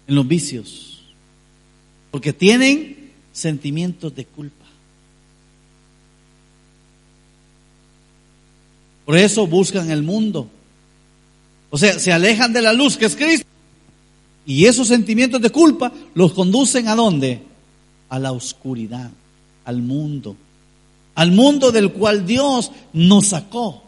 [0.07, 1.01] en los vicios
[2.13, 4.65] porque tienen sentimientos de culpa.
[9.05, 10.49] Por eso buscan el mundo.
[11.71, 13.49] O sea, se alejan de la luz que es Cristo.
[14.47, 17.43] Y esos sentimientos de culpa los conducen a dónde?
[18.11, 19.11] A la oscuridad,
[19.65, 20.37] al mundo.
[21.17, 23.88] Al mundo del cual Dios nos sacó.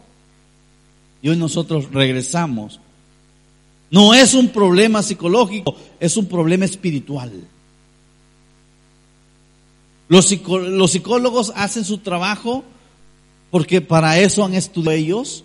[1.21, 2.79] Y hoy nosotros regresamos.
[3.89, 7.31] No es un problema psicológico, es un problema espiritual.
[10.07, 12.63] Los, psicólogos hacen su trabajo
[13.49, 15.43] porque para eso han estudiado ellos,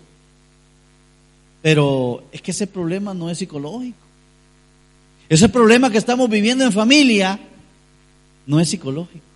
[1.61, 3.97] pero es que ese problema no es psicológico.
[5.29, 7.39] Ese problema que estamos viviendo en familia
[8.45, 9.26] no es psicológico.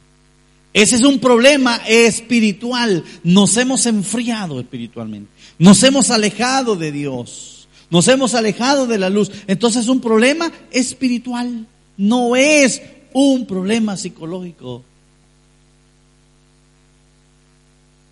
[0.74, 3.04] Ese es un problema espiritual.
[3.24, 5.30] Nos hemos enfriado espiritualmente.
[5.60, 7.68] Nos hemos alejado de Dios.
[7.90, 9.32] Nos hemos alejado de la luz.
[9.48, 11.66] Entonces es un problema espiritual.
[11.98, 12.82] No es
[13.14, 14.84] un problema psicológico.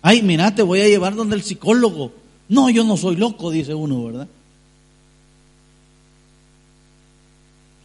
[0.02, 2.12] Ay, mira, te voy a llevar donde el psicólogo.
[2.48, 4.28] No, yo no soy loco, dice uno, ¿verdad?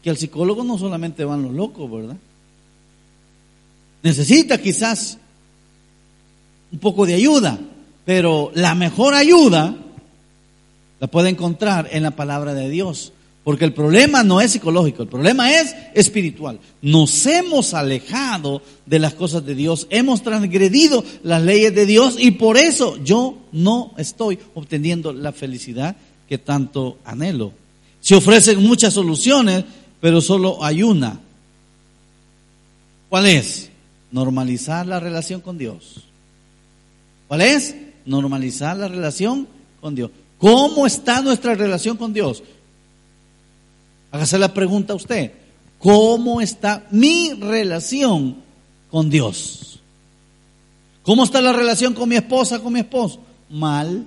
[0.03, 2.17] Que al psicólogo no solamente van los locos, ¿verdad?
[4.05, 5.17] Necesita quizás
[6.71, 7.57] un poco de ayuda,
[8.05, 9.75] pero la mejor ayuda
[10.99, 13.13] la puede encontrar en la palabra de Dios.
[13.43, 16.59] Porque el problema no es psicológico, el problema es espiritual.
[16.83, 22.29] Nos hemos alejado de las cosas de Dios, hemos transgredido las leyes de Dios y
[22.29, 25.95] por eso yo no estoy obteniendo la felicidad
[26.29, 27.53] que tanto anhelo.
[28.01, 29.63] Se ofrecen muchas soluciones,
[29.99, 31.19] pero solo hay una.
[33.09, 33.71] ¿Cuál es?
[34.15, 36.05] Normalizar la relación con Dios.
[37.27, 37.75] ¿Cuál es?
[38.05, 39.45] Normalizar la relación
[39.81, 40.09] con Dios.
[40.37, 42.41] ¿Cómo está nuestra relación con Dios?
[44.13, 45.33] Hágase la pregunta a usted,
[45.79, 48.37] ¿cómo está mi relación
[48.89, 49.81] con Dios?
[51.03, 53.19] ¿Cómo está la relación con mi esposa, con mi esposo?
[53.49, 54.05] Mal.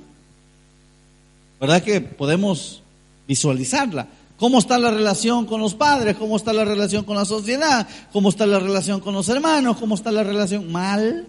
[1.61, 2.80] ¿Verdad que podemos
[3.26, 4.09] visualizarla?
[4.39, 6.16] ¿Cómo está la relación con los padres?
[6.16, 7.89] ¿Cómo está la relación con la sociedad?
[8.12, 9.76] ¿Cómo está la relación con los hermanos?
[9.78, 10.70] ¿Cómo está la relación?
[10.70, 11.26] Mal.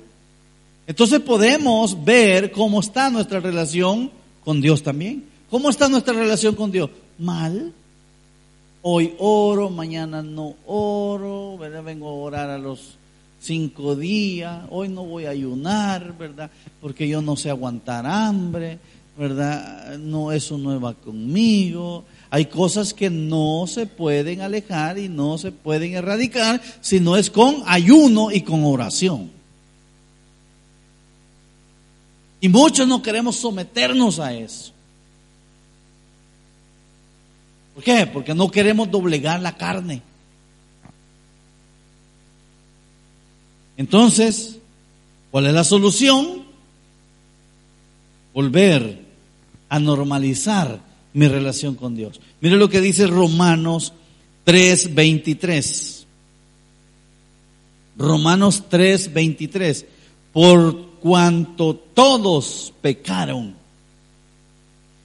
[0.86, 4.12] Entonces podemos ver cómo está nuestra relación
[4.44, 5.26] con Dios también.
[5.50, 6.92] ¿Cómo está nuestra relación con Dios?
[7.18, 7.74] Mal.
[8.84, 11.84] Hoy oro, mañana no oro, ¿verdad?
[11.84, 12.98] Vengo a orar a los
[13.42, 16.52] cinco días, hoy no voy a ayunar, ¿verdad?
[16.80, 18.80] Porque yo no sé aguantar hambre,
[19.18, 19.98] ¿verdad?
[19.98, 22.06] No, eso no va conmigo.
[22.32, 27.30] Hay cosas que no se pueden alejar y no se pueden erradicar si no es
[27.30, 29.32] con ayuno y con oración.
[32.42, 34.72] Y muchos no queremos someternos a eso.
[37.74, 38.06] ¿Por qué?
[38.06, 40.02] Porque no queremos doblegar la carne.
[43.76, 44.58] Entonces,
[45.32, 46.44] ¿cuál es la solución?
[48.34, 49.06] Volver
[49.70, 52.20] a normalizar mi relación con Dios.
[52.42, 53.94] Mire lo que dice Romanos
[54.46, 56.06] 3:23.
[57.98, 59.86] Romanos 3:23.
[60.34, 63.56] Por cuanto todos pecaron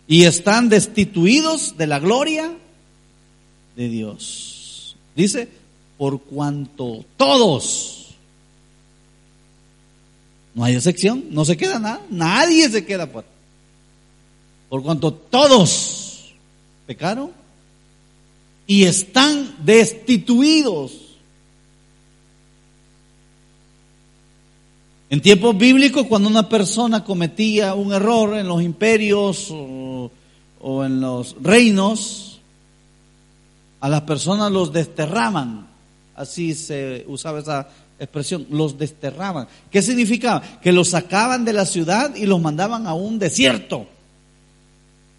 [0.07, 2.53] y están destituidos de la gloria
[3.77, 4.97] de Dios.
[5.17, 5.49] Dice,
[5.97, 8.15] por cuanto todos,
[10.55, 13.25] no hay excepción, no se queda nada, nadie se queda por,
[14.69, 16.35] por cuanto todos
[16.87, 17.31] pecaron
[18.67, 21.05] y están destituidos
[25.15, 30.11] En tiempos bíblicos, cuando una persona cometía un error en los imperios o,
[30.85, 32.41] en los reinos,
[33.81, 35.69] a las personas los desterraban.
[36.17, 37.69] Así se usaba esa
[38.01, 39.47] expresión, los desterraban.
[39.71, 40.43] ¿Qué significaba?
[40.61, 43.87] Que los sacaban de la ciudad y los mandaban a un desierto.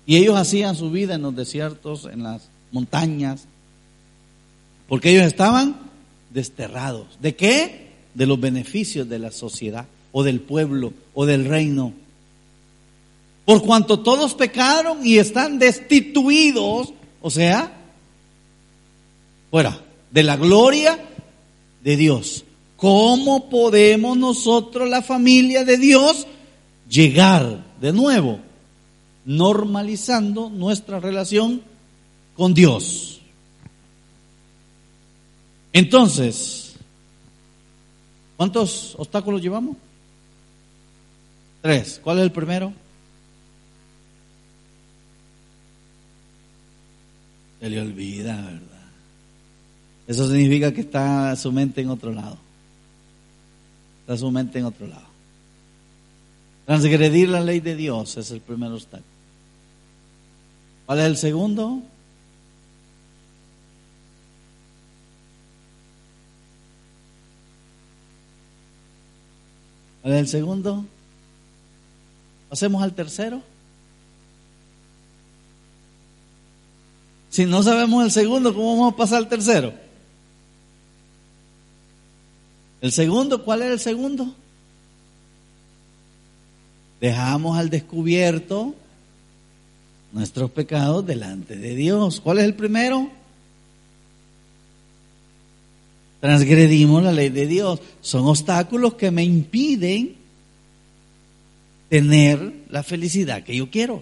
[0.06, 3.46] Y ellos hacían su vida en los desiertos, en las montañas,
[4.88, 5.78] porque ellos estaban
[6.32, 7.08] desterrados.
[7.20, 7.86] ¿De qué?
[8.16, 11.94] de los beneficios de la sociedad o del pueblo o del reino.
[13.44, 17.72] Por cuanto todos pecaron y están destituidos, o sea,
[19.52, 19.80] fuera
[20.10, 20.98] de la gloria
[21.84, 22.46] de Dios.
[22.78, 26.26] ¿Cómo podemos nosotros, la familia de Dios,
[26.90, 28.40] llegar de nuevo
[29.26, 31.62] normalizando nuestra relación
[32.36, 33.22] con Dios?
[35.74, 36.66] Entonces,
[38.38, 39.78] ¿Cuántos obstáculos llevamos?
[41.62, 42.00] Tres.
[42.04, 42.74] ¿Cuál es el primero?
[47.60, 48.62] Se le olvida, ¿verdad?
[50.08, 52.38] Eso significa que está su mente en otro lado.
[54.02, 55.06] Está su mente en otro lado.
[56.66, 59.15] Transgredir la ley de Dios es el primer obstáculo.
[60.86, 61.82] ¿Cuál es el segundo?
[70.02, 70.86] ¿Cuál el segundo?
[72.50, 73.42] ¿Pasemos al tercero?
[77.32, 79.74] Si no sabemos el segundo, ¿cómo vamos a pasar al tercero?
[82.82, 83.44] ¿El segundo?
[83.44, 84.34] ¿Cuál es el segundo?
[87.02, 88.76] Dejamos al descubierto
[90.16, 92.22] nuestros pecados delante de Dios.
[92.22, 93.12] ¿Cuál es el primero?
[96.22, 97.80] transgredimos la ley de Dios.
[98.02, 100.16] Son obstáculos que me impiden
[101.88, 104.02] tener la felicidad que yo quiero.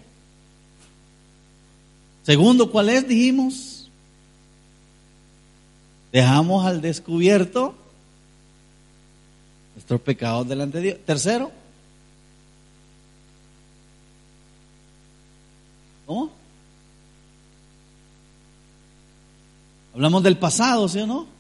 [2.22, 3.06] Segundo, ¿cuál es?
[3.06, 3.90] Dijimos,
[6.14, 7.76] dejamos al descubierto
[9.76, 11.00] nuestros pecados delante de Dios.
[11.06, 11.52] Tercero,
[16.06, 16.32] ¿cómo?
[19.94, 21.34] Hablamos del pasado, ¿sí o no?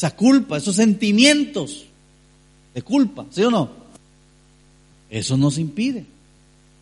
[0.00, 1.84] esa culpa, esos sentimientos
[2.72, 3.68] de culpa, ¿sí o no?
[5.10, 6.06] Eso nos impide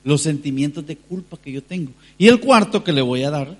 [0.04, 1.90] los sentimientos de culpa que yo tengo.
[2.16, 3.58] Y el cuarto que le voy a dar,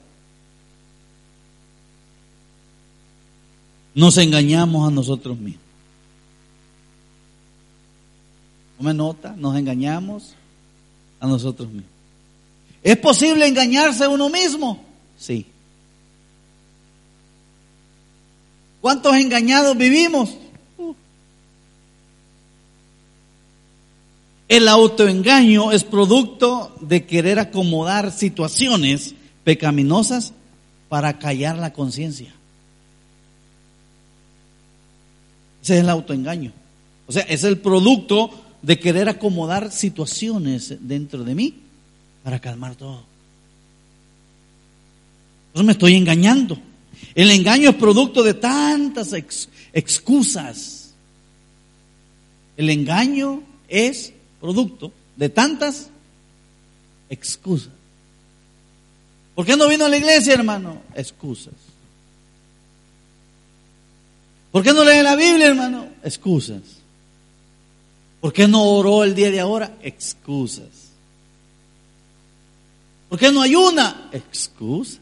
[3.97, 5.65] nos engañamos a nosotros mismos.
[8.79, 9.35] me nota?
[9.37, 10.35] Nos engañamos
[11.19, 11.98] a nosotros mismos.
[12.83, 14.83] ¿Es posible engañarse a uno mismo?
[15.19, 15.47] Sí.
[18.81, 20.37] ¿Cuántos engañados vivimos?
[24.49, 29.15] El autoengaño es producto de querer acomodar situaciones
[29.45, 30.33] pecaminosas
[30.89, 32.33] para callar la conciencia.
[35.63, 36.53] Ese es el autoengaño.
[37.07, 38.31] O sea, es el producto
[38.63, 41.68] de querer acomodar situaciones dentro de mí
[42.29, 43.03] para calmar todo.
[45.47, 46.59] Entonces me estoy engañando.
[47.15, 49.15] El engaño es producto de tantas
[49.73, 50.93] excusas.
[52.59, 54.13] El engaño es
[54.43, 55.89] producto de tantas
[57.09, 57.73] excusas.
[59.35, 60.83] ¿Por qué no vino a la iglesia, hermano?
[60.95, 61.55] Excusas.
[64.53, 65.89] ¿Por qué no lee la Biblia, hermano?
[66.05, 66.61] Excusas.
[68.21, 69.79] ¿Por qué no oró el día de ahora?
[69.81, 70.88] Excusas.
[73.09, 74.11] ¿Por qué no ayuna?
[74.13, 75.01] Excusas.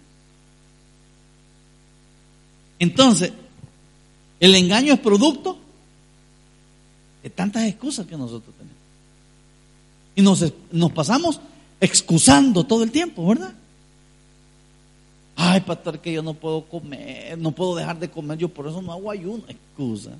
[2.78, 3.32] Entonces,
[4.38, 5.58] el engaño es producto
[7.22, 8.76] de tantas excusas que nosotros tenemos.
[10.14, 11.40] Y nos, nos pasamos
[11.80, 13.52] excusando todo el tiempo, ¿verdad?
[15.34, 18.80] Ay, pastor, que yo no puedo comer, no puedo dejar de comer, yo por eso
[18.80, 19.44] no hago ayuno.
[19.48, 20.12] Excusa.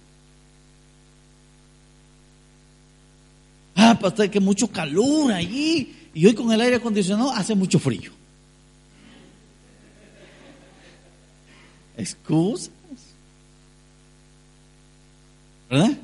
[3.74, 5.94] Ah, pastor, que mucho calor allí.
[6.16, 8.10] Y hoy con el aire acondicionado hace mucho frío.
[11.96, 12.70] excusas.
[15.70, 15.96] ¿Verdad?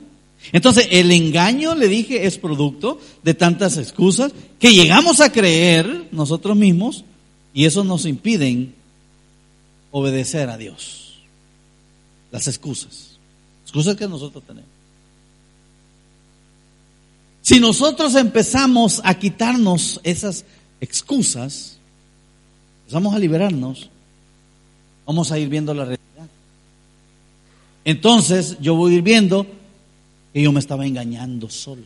[0.52, 6.56] Entonces, el engaño, le dije, es producto de tantas excusas que llegamos a creer nosotros
[6.56, 7.04] mismos
[7.54, 8.74] y eso nos impiden
[9.92, 11.14] obedecer a Dios.
[12.32, 13.18] Las excusas.
[13.62, 14.70] Excusas que nosotros tenemos.
[17.42, 20.44] Si nosotros empezamos a quitarnos esas
[20.80, 21.76] excusas,
[22.82, 23.90] empezamos a liberarnos,
[25.04, 26.28] vamos a ir viendo la realidad.
[27.84, 29.44] Entonces yo voy a ir viendo
[30.32, 31.82] que yo me estaba engañando solo.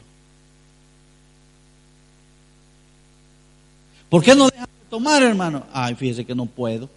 [4.11, 5.67] ¿Por qué no dejan de tomar, hermano?
[5.73, 6.89] Ay, fíjese que no puedo.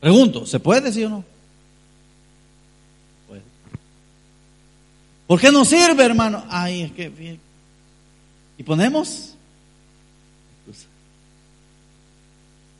[0.00, 1.24] Pregunto, ¿se puede, sí o no?
[5.28, 6.44] ¿Por qué no sirve, hermano?
[6.48, 7.38] Ay, es que...
[8.56, 9.34] ¿Y ponemos?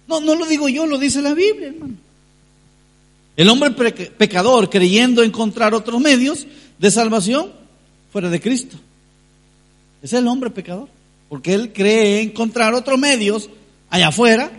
[0.08, 1.94] No, no lo digo yo, lo dice la Biblia, hermano.
[3.36, 6.46] El hombre pecador creyendo encontrar otros medios
[6.78, 7.52] de salvación
[8.10, 8.78] fuera de Cristo.
[10.02, 10.88] Es el hombre pecador.
[11.28, 13.50] Porque él cree encontrar otros medios
[13.90, 14.50] allá afuera,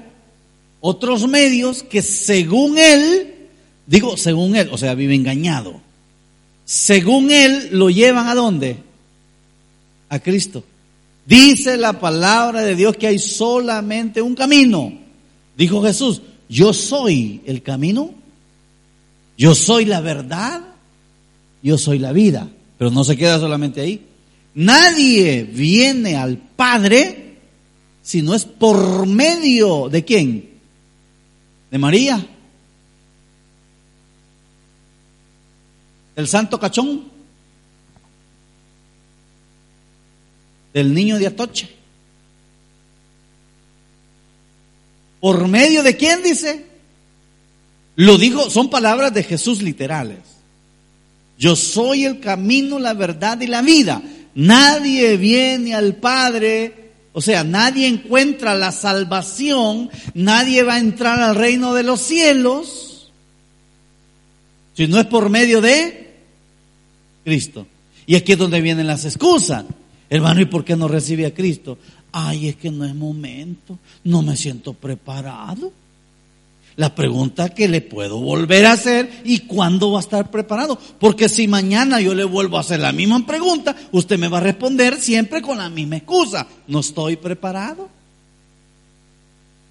[0.79, 3.47] otros medios que según él,
[3.87, 5.81] digo según él, o sea, vive engañado.
[6.69, 8.77] Según él lo llevan a dónde?
[10.09, 10.63] A Cristo.
[11.25, 14.93] Dice la palabra de Dios que hay solamente un camino.
[15.57, 18.11] Dijo Jesús, yo soy el camino,
[19.37, 20.69] yo soy la verdad
[21.61, 22.47] yo soy la vida.
[22.77, 24.01] Pero no se queda solamente ahí.
[24.55, 27.35] Nadie viene al Padre
[28.01, 30.49] si no es por medio de quién?
[31.69, 32.25] De María.
[36.15, 37.05] El santo cachón.
[40.73, 41.69] Del niño de Atoche.
[45.19, 46.65] ¿Por medio de quién dice?
[47.95, 50.19] Lo dijo, son palabras de Jesús literales.
[51.37, 54.01] Yo soy el camino, la verdad y la vida.
[54.35, 61.35] Nadie viene al Padre, o sea, nadie encuentra la salvación, nadie va a entrar al
[61.35, 62.88] reino de los cielos,
[64.79, 66.15] si no es por medio de
[67.25, 67.67] Cristo.
[68.05, 69.65] Y aquí es donde vienen las excusas.
[70.09, 71.77] Hermano, ¿y por qué no recibe a Cristo?
[72.13, 75.73] Ay, es que no es momento, no me siento preparado.
[76.77, 80.79] La pregunta que le puedo volver a hacer y cuándo va a estar preparado.
[80.97, 84.43] Porque si mañana yo le vuelvo a hacer la misma pregunta, usted me va a
[84.43, 86.47] responder siempre con la misma excusa.
[86.67, 87.98] No estoy preparado.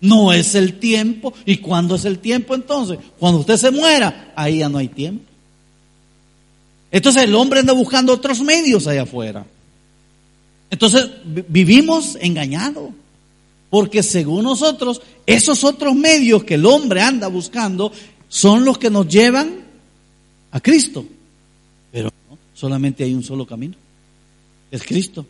[0.00, 1.32] No es el tiempo.
[1.44, 2.98] ¿Y cuándo es el tiempo entonces?
[3.18, 5.24] Cuando usted se muera, ahí ya no hay tiempo.
[6.90, 9.44] Entonces el hombre anda buscando otros medios allá afuera.
[10.70, 12.90] Entonces vivimos engañados.
[13.70, 17.92] Porque según nosotros, esos otros medios que el hombre anda buscando
[18.28, 19.64] son los que nos llevan
[20.50, 21.04] a Cristo.
[21.92, 23.74] Pero no, solamente hay un solo camino.
[24.70, 25.26] Es Cristo.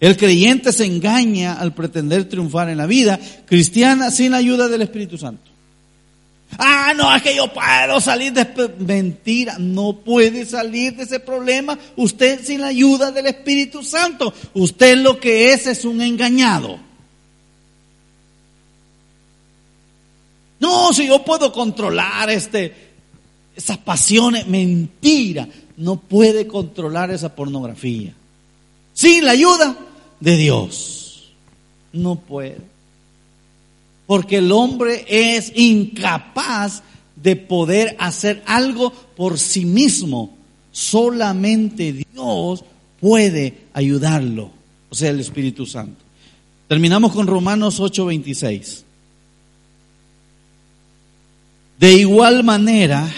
[0.00, 4.80] El creyente se engaña al pretender triunfar en la vida cristiana sin la ayuda del
[4.80, 5.50] Espíritu Santo.
[6.58, 8.46] Ah, no, es que yo puedo salir de...
[8.78, 14.32] Mentira, no puede salir de ese problema usted sin la ayuda del Espíritu Santo.
[14.54, 16.78] Usted lo que es es un engañado.
[20.58, 22.74] No, si yo puedo controlar este,
[23.54, 25.46] esas pasiones, mentira.
[25.76, 28.12] No puede controlar esa pornografía.
[28.92, 29.76] Sin la ayuda
[30.20, 31.30] de Dios.
[31.92, 32.58] No puede.
[34.06, 36.82] Porque el hombre es incapaz
[37.16, 40.36] de poder hacer algo por sí mismo.
[40.72, 42.64] Solamente Dios
[43.00, 44.50] puede ayudarlo.
[44.88, 46.02] O sea, el Espíritu Santo.
[46.68, 48.84] Terminamos con Romanos 8:26.
[51.78, 53.10] De igual manera,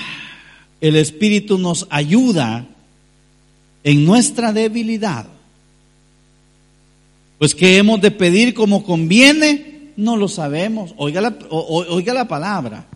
[0.80, 2.66] el Espíritu nos ayuda
[3.84, 5.26] en nuestra debilidad.
[7.42, 10.94] Pues que hemos de pedir como conviene, no lo sabemos.
[10.96, 12.86] Oiga la, oiga la palabra.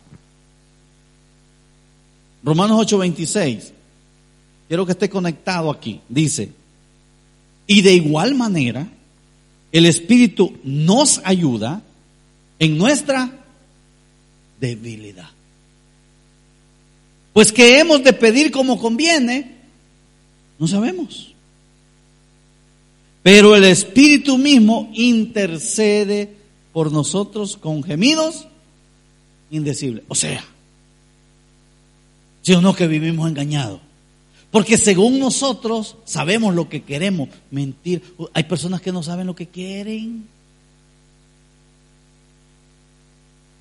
[2.44, 3.72] Romanos 8:26.
[4.68, 6.00] Quiero que esté conectado aquí.
[6.08, 6.52] Dice,
[7.66, 8.86] y de igual manera,
[9.72, 11.82] el Espíritu nos ayuda
[12.60, 13.28] en nuestra
[14.60, 15.30] debilidad.
[17.32, 19.56] Pues que hemos de pedir como conviene,
[20.56, 21.34] no sabemos.
[23.26, 26.32] Pero el Espíritu mismo intercede
[26.72, 28.46] por nosotros con gemidos
[29.50, 30.04] indecibles.
[30.06, 30.44] O sea,
[32.42, 33.80] si o no que vivimos engañados.
[34.52, 38.00] Porque según nosotros sabemos lo que queremos, mentir.
[38.32, 40.28] Hay personas que no saben lo que quieren.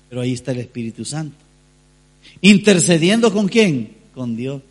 [0.08, 1.38] Pero ahí está el Espíritu Santo.
[2.40, 3.96] Intercediendo con quién?
[4.14, 4.62] Con Dios.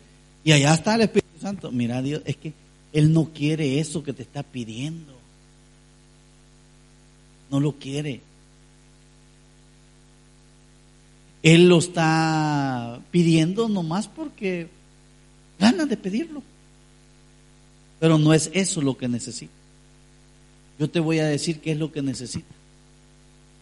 [0.42, 1.70] Y allá está el Espíritu Santo.
[1.70, 2.54] Mira, Dios, es que
[2.96, 5.12] Él no quiere eso que te está pidiendo.
[7.50, 8.22] No lo quiere.
[11.42, 14.68] Él lo está pidiendo nomás porque
[15.58, 16.42] ganas de pedirlo.
[18.00, 19.52] Pero no es eso lo que necesita.
[20.78, 22.54] Yo te voy a decir qué es lo que necesita.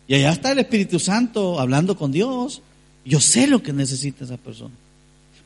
[0.06, 2.62] Y allá está el Espíritu Santo hablando con Dios.
[3.04, 4.74] Yo sé lo que necesita esa persona.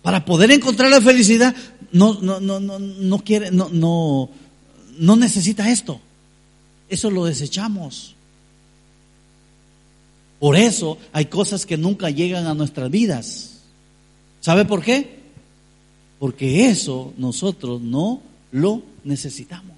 [0.03, 1.55] Para poder encontrar la felicidad,
[1.93, 4.31] no, no, no, no, no quiere, no, no,
[4.99, 6.01] no necesita esto.
[6.89, 8.15] Eso lo desechamos.
[10.39, 13.59] Por eso hay cosas que nunca llegan a nuestras vidas.
[14.41, 15.19] ¿Sabe por qué?
[16.19, 18.23] Porque eso nosotros no
[18.53, 19.77] lo necesitamos.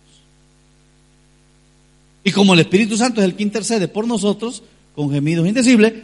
[2.23, 4.63] Y como el Espíritu Santo es el que intercede por nosotros,
[4.95, 5.95] con gemidos indecibles,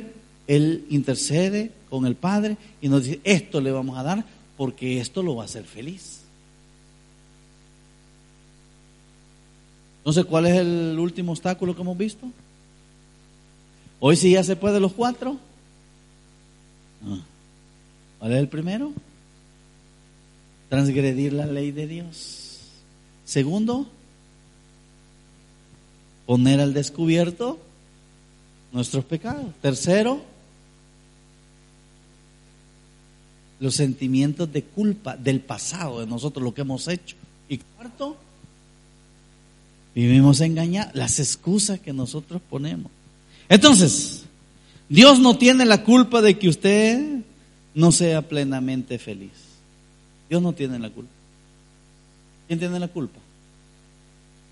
[0.47, 4.25] Él intercede con el Padre y nos dice, esto le vamos a dar
[4.57, 6.23] porque esto lo va a hacer feliz.
[9.99, 12.29] Entonces, ¿cuál es el último obstáculo que hemos visto?
[13.99, 15.37] Hoy sí ya se puede los cuatro.
[18.19, 18.93] ¿Cuál es el primero?
[20.69, 22.61] Transgredir la ley de Dios.
[23.25, 23.87] Segundo,
[26.25, 27.59] poner al descubierto
[28.73, 29.47] nuestros pecados.
[29.61, 30.21] Tercero,
[33.59, 37.17] los sentimientos de culpa del pasado, de nosotros, lo que hemos hecho.
[37.49, 38.17] Y cuarto,
[39.95, 42.91] vivimos engañados, las excusas que nosotros ponemos.
[43.49, 44.25] Entonces,
[44.89, 47.21] Dios no tiene la culpa de que usted
[47.75, 49.33] no sea plenamente feliz.
[50.29, 51.11] Dios no tiene la culpa.
[52.47, 53.19] ¿Quién tiene la culpa?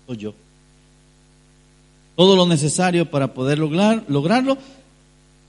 [0.07, 0.33] Soy yo.
[2.15, 4.57] Todo lo necesario para poder lograr, lograrlo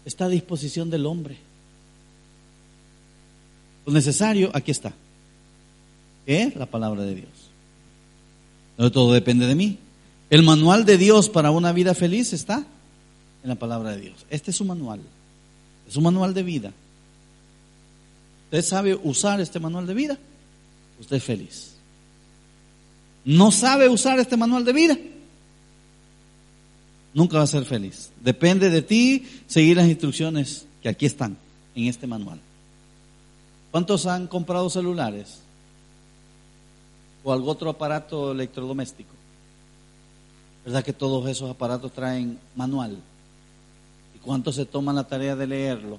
[0.04, 1.36] está a disposición del hombre.
[3.87, 4.93] Lo necesario, aquí está.
[6.26, 6.57] ¿Qué es?
[6.57, 7.28] La palabra de Dios.
[8.76, 9.78] No todo depende de mí.
[10.28, 12.66] El manual de Dios para una vida feliz está
[13.43, 14.26] en la palabra de Dios.
[14.28, 15.01] Este es su manual.
[15.89, 16.72] Es un manual de vida.
[18.47, 20.18] Usted sabe usar este manual de vida,
[21.01, 21.72] usted es feliz.
[23.24, 24.97] No sabe usar este manual de vida,
[27.12, 28.11] nunca va a ser feliz.
[28.22, 31.37] Depende de ti seguir las instrucciones que aquí están
[31.74, 32.39] en este manual.
[33.71, 35.41] ¿Cuántos han comprado celulares?
[37.25, 39.11] ¿O algún otro aparato electrodoméstico?
[40.64, 42.99] ¿Verdad que todos esos aparatos traen manual?
[44.14, 45.99] ¿Y cuántos se toman la tarea de leerlo?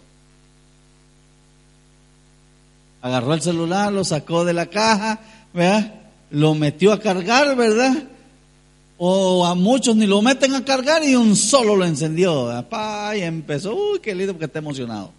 [3.01, 5.19] Agarró el celular, lo sacó de la caja,
[5.53, 6.01] ¿verdad?
[6.31, 7.95] Lo metió a cargar, ¿verdad?
[8.97, 12.49] O a muchos ni lo meten a cargar y un solo lo encendió.
[13.15, 15.11] Y empezó, uy, qué lindo porque está emocionado.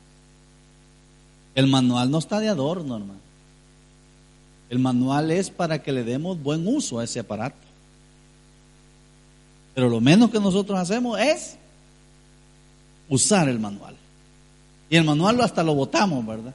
[1.58, 3.18] El manual no está de adorno, hermano.
[4.70, 7.66] El manual es para que le demos buen uso a ese aparato.
[9.74, 11.56] Pero lo menos que nosotros hacemos es
[13.08, 13.96] usar el manual.
[14.88, 16.54] Y el manual hasta lo botamos, ¿verdad?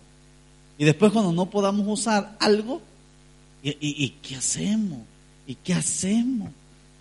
[0.78, 2.82] Y después cuando no podamos usar algo,
[3.62, 5.00] ¿y, qué hacemos?
[5.46, 6.50] ¿Y qué hacemos?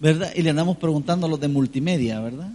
[0.00, 0.32] ¿Verdad?
[0.34, 2.50] Y le andamos preguntando a los de multimedia, ¿verdad?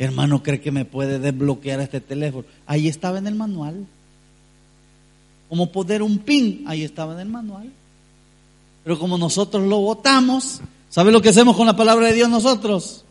[0.00, 2.46] Hermano, ¿cree que me puede desbloquear este teléfono?
[2.66, 3.84] Ahí estaba en el manual.
[5.50, 7.70] Como poder un pin, ahí estaba en el manual.
[8.82, 13.04] Pero como nosotros lo votamos, ¿sabe lo que hacemos con la palabra de Dios nosotros?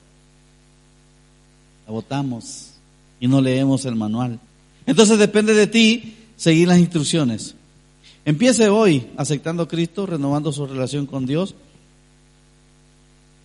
[1.86, 2.72] La votamos
[3.20, 4.40] y no leemos el manual.
[4.88, 7.54] Entonces depende de ti seguir las instrucciones.
[8.26, 11.54] Empiece hoy aceptando a Cristo, renovando su relación con Dios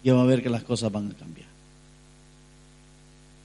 [0.03, 1.54] y va a ver que las cosas van a cambiar.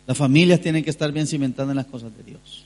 [0.10, 2.66] Las familias tienen que estar bien cimentadas en las cosas de Dios.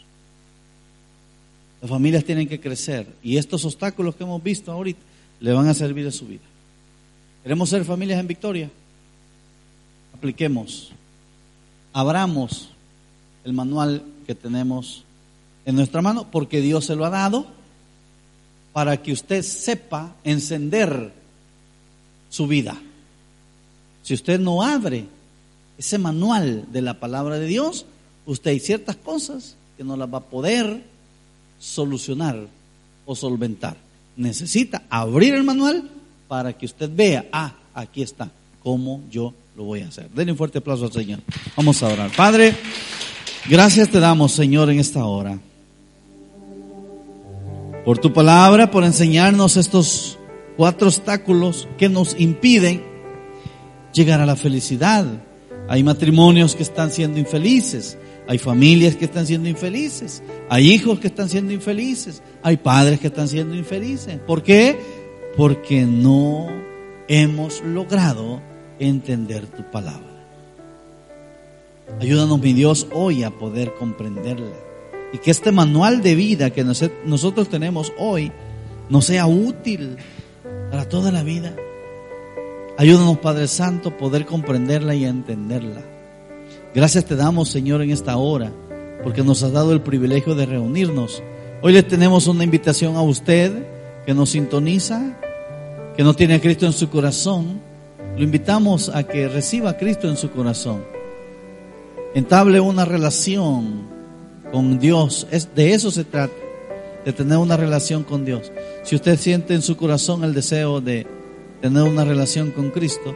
[1.82, 5.02] Las familias tienen que crecer y estos obstáculos que hemos visto ahorita
[5.42, 6.44] le van a servir a su vida.
[7.44, 8.72] Queremos ser familias en victoria.
[10.16, 10.94] Apliquemos,
[11.92, 12.70] abramos
[13.44, 15.04] el manual que tenemos
[15.66, 17.46] en nuestra mano porque Dios se lo ha dado
[18.72, 21.12] para que usted sepa encender
[22.30, 22.78] su vida.
[24.02, 25.08] Si usted no abre
[25.78, 27.86] ese manual de la palabra de Dios,
[28.26, 30.84] usted hay ciertas cosas que no las va a poder
[31.60, 32.48] solucionar
[33.06, 33.78] o solventar.
[34.16, 35.90] Necesita abrir el manual
[36.28, 38.30] para que usted vea, ah, aquí está,
[38.62, 40.10] cómo yo lo voy a hacer.
[40.10, 41.20] Denle un fuerte aplauso al Señor.
[41.56, 42.12] Vamos a orar.
[42.16, 42.56] Padre,
[43.50, 45.40] gracias te damos, Señor, en esta hora.
[47.86, 50.18] Por tu palabra, por enseñarnos estos
[50.56, 52.84] cuatro obstáculos que nos impiden
[53.94, 55.06] llegar a la felicidad
[55.68, 57.98] hay matrimonios que están siendo infelices,
[58.28, 63.08] hay familias que están siendo infelices, hay hijos que están siendo infelices, hay padres que
[63.08, 64.20] están siendo infelices.
[64.26, 64.78] ¿Por qué?
[65.36, 66.48] porque no
[67.08, 68.42] hemos logrado
[68.80, 70.10] entender tu palabra.
[72.00, 74.56] Ayúdanos, mi Dios, hoy a poder comprenderla.
[75.12, 78.32] Y que este manual de vida que nosotros tenemos hoy
[78.90, 79.98] nos sea útil
[80.72, 81.56] para toda la vida.
[82.76, 85.82] Ayúdanos, Padre Santo, poder comprenderla y entenderla.
[86.74, 88.52] Gracias te damos, Señor, en esta hora,
[89.04, 91.22] porque nos has dado el privilegio de reunirnos.
[91.62, 93.52] Hoy le tenemos una invitación a usted
[94.08, 95.16] que nos sintoniza,
[95.96, 97.62] que no tiene a Cristo en su corazón.
[98.18, 100.84] Lo invitamos a que reciba a Cristo en su corazón.
[102.16, 103.84] Entable una relación
[104.52, 105.28] con Dios.
[105.30, 106.34] Es, de eso se trata,
[107.06, 108.52] de tener una relación con Dios.
[108.82, 111.06] Si usted siente en su corazón el deseo de
[111.64, 113.16] tener una relación con Cristo,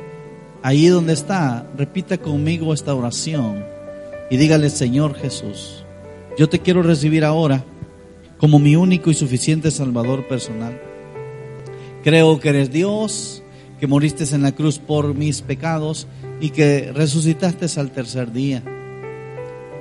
[0.64, 3.66] ahí donde está, repita conmigo esta oración
[4.32, 5.84] y dígale, Señor Jesús,
[6.38, 7.66] yo te quiero recibir ahora
[8.38, 10.80] como mi único y suficiente Salvador personal.
[12.06, 13.44] Creo que eres Dios,
[13.82, 16.08] que moriste en la cruz por mis pecados
[16.40, 18.64] y que resucitaste al tercer día.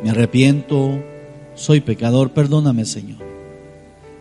[0.03, 1.01] Me arrepiento,
[1.55, 3.21] soy pecador, perdóname Señor.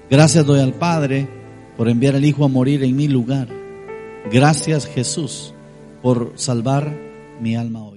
[0.08, 1.28] Gracias doy al Padre
[1.76, 3.65] por enviar al Hijo a morir en mi lugar.
[4.32, 5.54] Gracias Jesús
[6.02, 6.92] por salvar
[7.40, 7.95] mi alma hoy.